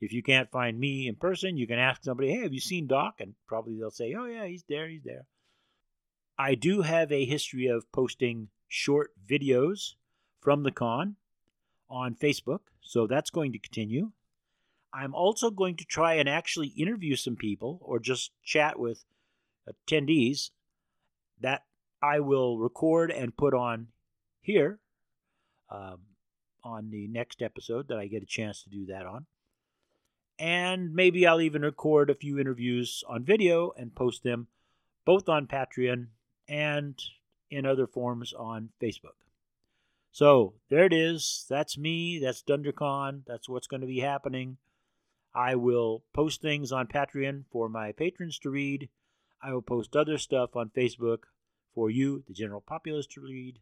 if 0.00 0.12
you 0.12 0.22
can't 0.22 0.50
find 0.50 0.80
me 0.80 1.06
in 1.06 1.14
person, 1.14 1.56
you 1.56 1.66
can 1.66 1.78
ask 1.78 2.02
somebody, 2.02 2.32
hey, 2.32 2.42
have 2.42 2.52
you 2.52 2.60
seen 2.60 2.86
Doc? 2.86 3.20
And 3.20 3.34
probably 3.46 3.76
they'll 3.78 3.90
say, 3.90 4.14
oh, 4.18 4.24
yeah, 4.24 4.46
he's 4.46 4.64
there, 4.68 4.88
he's 4.88 5.04
there. 5.04 5.26
I 6.38 6.54
do 6.56 6.82
have 6.82 7.12
a 7.12 7.24
history 7.24 7.66
of 7.66 7.90
posting 7.92 8.48
short 8.66 9.12
videos 9.28 9.94
from 10.40 10.64
the 10.64 10.72
con 10.72 11.16
on 11.88 12.14
Facebook, 12.14 12.60
so 12.80 13.06
that's 13.06 13.30
going 13.30 13.52
to 13.52 13.58
continue. 13.58 14.10
I'm 14.94 15.14
also 15.14 15.50
going 15.50 15.76
to 15.76 15.84
try 15.84 16.14
and 16.14 16.28
actually 16.28 16.68
interview 16.68 17.16
some 17.16 17.36
people 17.36 17.78
or 17.82 17.98
just 17.98 18.30
chat 18.44 18.78
with 18.78 19.04
attendees 19.68 20.50
that 21.40 21.64
I 22.02 22.20
will 22.20 22.58
record 22.58 23.10
and 23.10 23.36
put 23.36 23.54
on 23.54 23.88
here 24.40 24.80
um, 25.70 26.00
on 26.64 26.90
the 26.90 27.08
next 27.08 27.40
episode 27.40 27.88
that 27.88 27.98
I 27.98 28.06
get 28.06 28.22
a 28.22 28.26
chance 28.26 28.62
to 28.62 28.70
do 28.70 28.86
that 28.86 29.06
on. 29.06 29.26
And 30.38 30.94
maybe 30.94 31.26
I'll 31.26 31.40
even 31.40 31.62
record 31.62 32.10
a 32.10 32.14
few 32.14 32.38
interviews 32.38 33.04
on 33.08 33.24
video 33.24 33.72
and 33.76 33.94
post 33.94 34.24
them 34.24 34.48
both 35.04 35.28
on 35.28 35.46
Patreon 35.46 36.08
and 36.48 37.00
in 37.50 37.66
other 37.66 37.86
forms 37.86 38.32
on 38.32 38.70
Facebook. 38.82 39.16
So 40.10 40.54
there 40.68 40.84
it 40.84 40.92
is. 40.92 41.46
That's 41.48 41.78
me. 41.78 42.18
That's 42.18 42.42
DunDraCon. 42.42 43.22
That's 43.26 43.48
what's 43.48 43.66
going 43.66 43.80
to 43.80 43.86
be 43.86 44.00
happening. 44.00 44.58
I 45.34 45.54
will 45.54 46.04
post 46.12 46.42
things 46.42 46.72
on 46.72 46.86
Patreon 46.88 47.44
for 47.50 47.68
my 47.68 47.92
patrons 47.92 48.38
to 48.40 48.50
read. 48.50 48.88
I 49.42 49.52
will 49.52 49.62
post 49.62 49.96
other 49.96 50.18
stuff 50.18 50.54
on 50.54 50.70
Facebook 50.76 51.24
for 51.74 51.90
you, 51.90 52.22
the 52.26 52.34
general 52.34 52.60
populace, 52.60 53.06
to 53.08 53.20
read. 53.20 53.60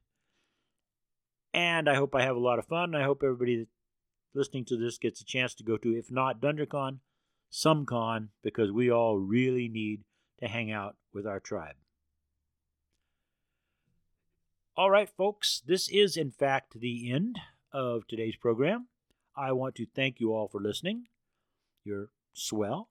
And 1.54 1.88
I 1.88 1.94
hope 1.94 2.14
I 2.14 2.22
have 2.22 2.36
a 2.36 2.40
lot 2.40 2.58
of 2.58 2.66
fun. 2.66 2.94
I 2.94 3.04
hope 3.04 3.22
everybody 3.22 3.66
listening 4.34 4.64
to 4.66 4.76
this 4.76 4.98
gets 4.98 5.20
a 5.20 5.24
chance 5.24 5.54
to 5.54 5.64
go 5.64 5.76
to, 5.76 5.96
if 5.96 6.10
not 6.10 6.40
DunDraCon, 6.40 6.98
some 7.50 7.86
con, 7.86 8.30
because 8.42 8.70
we 8.70 8.90
all 8.90 9.18
really 9.18 9.68
need 9.68 10.02
to 10.40 10.48
hang 10.48 10.70
out 10.70 10.96
with 11.12 11.26
our 11.26 11.40
tribe. 11.40 11.76
All 14.76 14.90
right, 14.90 15.08
folks, 15.08 15.62
this 15.66 15.88
is 15.88 16.16
in 16.16 16.30
fact 16.30 16.80
the 16.80 17.12
end 17.12 17.38
of 17.72 18.06
today's 18.06 18.36
program. 18.36 18.88
I 19.36 19.52
want 19.52 19.74
to 19.76 19.86
thank 19.86 20.20
you 20.20 20.32
all 20.32 20.48
for 20.48 20.60
listening. 20.60 21.06
You're 21.90 22.10
swell. 22.32 22.88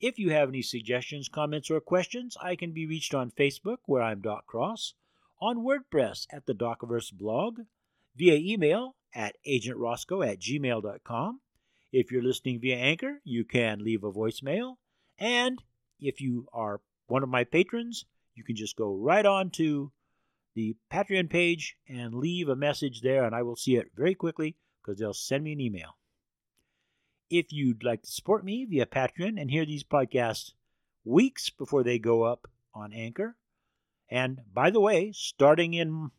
If 0.00 0.18
you 0.18 0.30
have 0.30 0.48
any 0.48 0.62
suggestions, 0.62 1.28
comments, 1.28 1.70
or 1.70 1.82
questions, 1.82 2.34
I 2.40 2.56
can 2.56 2.72
be 2.72 2.86
reached 2.86 3.14
on 3.14 3.30
Facebook, 3.30 3.76
where 3.84 4.00
I'm 4.00 4.22
Doc 4.22 4.46
Cross, 4.46 4.94
on 5.38 5.58
WordPress 5.58 6.26
at 6.32 6.46
the 6.46 6.54
Docverse 6.54 7.12
blog, 7.12 7.58
via 8.16 8.36
email 8.36 8.96
at 9.14 9.36
agentroscoe 9.46 10.26
at 10.26 10.38
gmail.com. 10.38 11.40
If 11.92 12.10
you're 12.10 12.22
listening 12.22 12.60
via 12.60 12.78
Anchor, 12.78 13.20
you 13.22 13.44
can 13.44 13.84
leave 13.84 14.02
a 14.02 14.10
voicemail. 14.10 14.76
And 15.18 15.62
if 16.00 16.22
you 16.22 16.48
are 16.54 16.80
one 17.06 17.22
of 17.22 17.28
my 17.28 17.44
patrons, 17.44 18.06
you 18.34 18.44
can 18.44 18.56
just 18.56 18.76
go 18.76 18.94
right 18.94 19.26
on 19.26 19.50
to 19.50 19.92
the 20.54 20.74
Patreon 20.90 21.28
page 21.28 21.76
and 21.86 22.14
leave 22.14 22.48
a 22.48 22.56
message 22.56 23.02
there, 23.02 23.24
and 23.24 23.34
I 23.34 23.42
will 23.42 23.56
see 23.56 23.76
it 23.76 23.90
very 23.94 24.14
quickly 24.14 24.56
because 24.80 24.98
they'll 24.98 25.12
send 25.12 25.44
me 25.44 25.52
an 25.52 25.60
email. 25.60 25.98
If 27.30 27.52
you'd 27.52 27.84
like 27.84 28.02
to 28.02 28.10
support 28.10 28.44
me 28.44 28.64
via 28.64 28.86
Patreon 28.86 29.40
and 29.40 29.50
hear 29.50 29.64
these 29.64 29.84
podcasts 29.84 30.52
weeks 31.04 31.48
before 31.48 31.84
they 31.84 32.00
go 32.00 32.24
up 32.24 32.48
on 32.74 32.92
Anchor, 32.92 33.36
and 34.10 34.40
by 34.52 34.70
the 34.70 34.80
way, 34.80 35.12
starting 35.12 35.74
in 35.74 36.10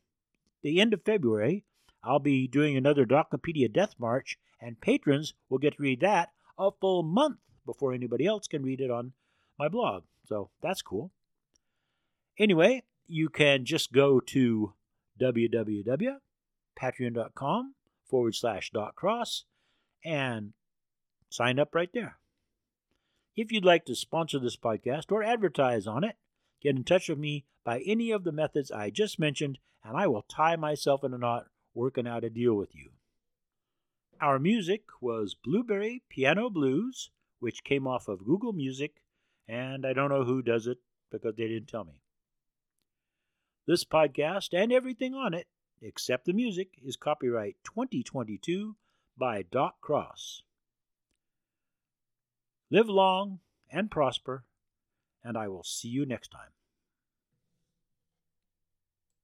the 0.61 0.79
end 0.79 0.93
of 0.93 1.03
February, 1.03 1.65
I'll 2.01 2.19
be 2.19 2.47
doing 2.47 2.77
another 2.77 3.05
Docopedia 3.05 3.69
Death 3.71 3.95
March, 3.99 4.39
and 4.61 4.79
patrons 4.79 5.33
will 5.49 5.57
get 5.57 5.75
to 5.75 5.83
read 5.83 5.99
that 5.99 6.29
a 6.57 6.71
full 6.71 7.03
month 7.03 7.39
before 7.65 7.93
anybody 7.93 8.25
else 8.25 8.47
can 8.47 8.63
read 8.63 8.79
it 8.79 8.89
on 8.89 9.11
my 9.59 9.67
blog. 9.67 10.03
So 10.25 10.49
that's 10.61 10.81
cool. 10.81 11.11
Anyway, 12.39 12.83
you 13.05 13.27
can 13.27 13.65
just 13.65 13.91
go 13.91 14.21
to 14.21 14.73
www.patreon.com 15.21 17.75
forward 18.05 18.35
slash 18.35 18.71
doc 18.71 18.95
cross 18.95 19.43
and 20.03 20.53
sign 21.31 21.57
up 21.57 21.73
right 21.73 21.89
there. 21.93 22.17
If 23.35 23.51
you'd 23.51 23.65
like 23.65 23.85
to 23.85 23.95
sponsor 23.95 24.37
this 24.37 24.57
podcast 24.57 25.11
or 25.11 25.23
advertise 25.23 25.87
on 25.87 26.03
it, 26.03 26.17
get 26.61 26.75
in 26.75 26.83
touch 26.83 27.07
with 27.07 27.17
me 27.17 27.45
by 27.63 27.79
any 27.85 28.11
of 28.11 28.23
the 28.23 28.31
methods 28.31 28.71
I 28.71 28.89
just 28.89 29.17
mentioned, 29.17 29.57
and 29.83 29.95
I 29.95 30.07
will 30.07 30.23
tie 30.23 30.57
myself 30.57 31.03
in 31.03 31.13
a 31.13 31.17
knot 31.17 31.47
working 31.73 32.07
out 32.07 32.25
a 32.25 32.29
deal 32.29 32.53
with 32.55 32.75
you. 32.75 32.91
Our 34.19 34.37
music 34.37 34.83
was 34.99 35.33
Blueberry 35.33 36.03
Piano 36.09 36.49
Blues, 36.49 37.09
which 37.39 37.63
came 37.63 37.87
off 37.87 38.07
of 38.07 38.25
Google 38.25 38.53
Music, 38.53 39.01
and 39.47 39.85
I 39.85 39.93
don't 39.93 40.09
know 40.09 40.25
who 40.25 40.41
does 40.41 40.67
it 40.67 40.79
because 41.09 41.35
they 41.35 41.47
didn't 41.47 41.69
tell 41.69 41.85
me. 41.85 42.01
This 43.65 43.85
podcast 43.85 44.49
and 44.53 44.73
everything 44.73 45.15
on 45.15 45.33
it, 45.33 45.47
except 45.81 46.25
the 46.25 46.33
music, 46.33 46.73
is 46.83 46.97
copyright 46.97 47.55
2022 47.63 48.75
by 49.17 49.43
Doc 49.43 49.79
Cross. 49.81 50.43
Live 52.73 52.87
long 52.87 53.39
and 53.69 53.91
prosper, 53.91 54.45
and 55.21 55.37
I 55.37 55.49
will 55.49 55.63
see 55.63 55.89
you 55.89 56.05
next 56.05 56.29
time. 56.29 56.51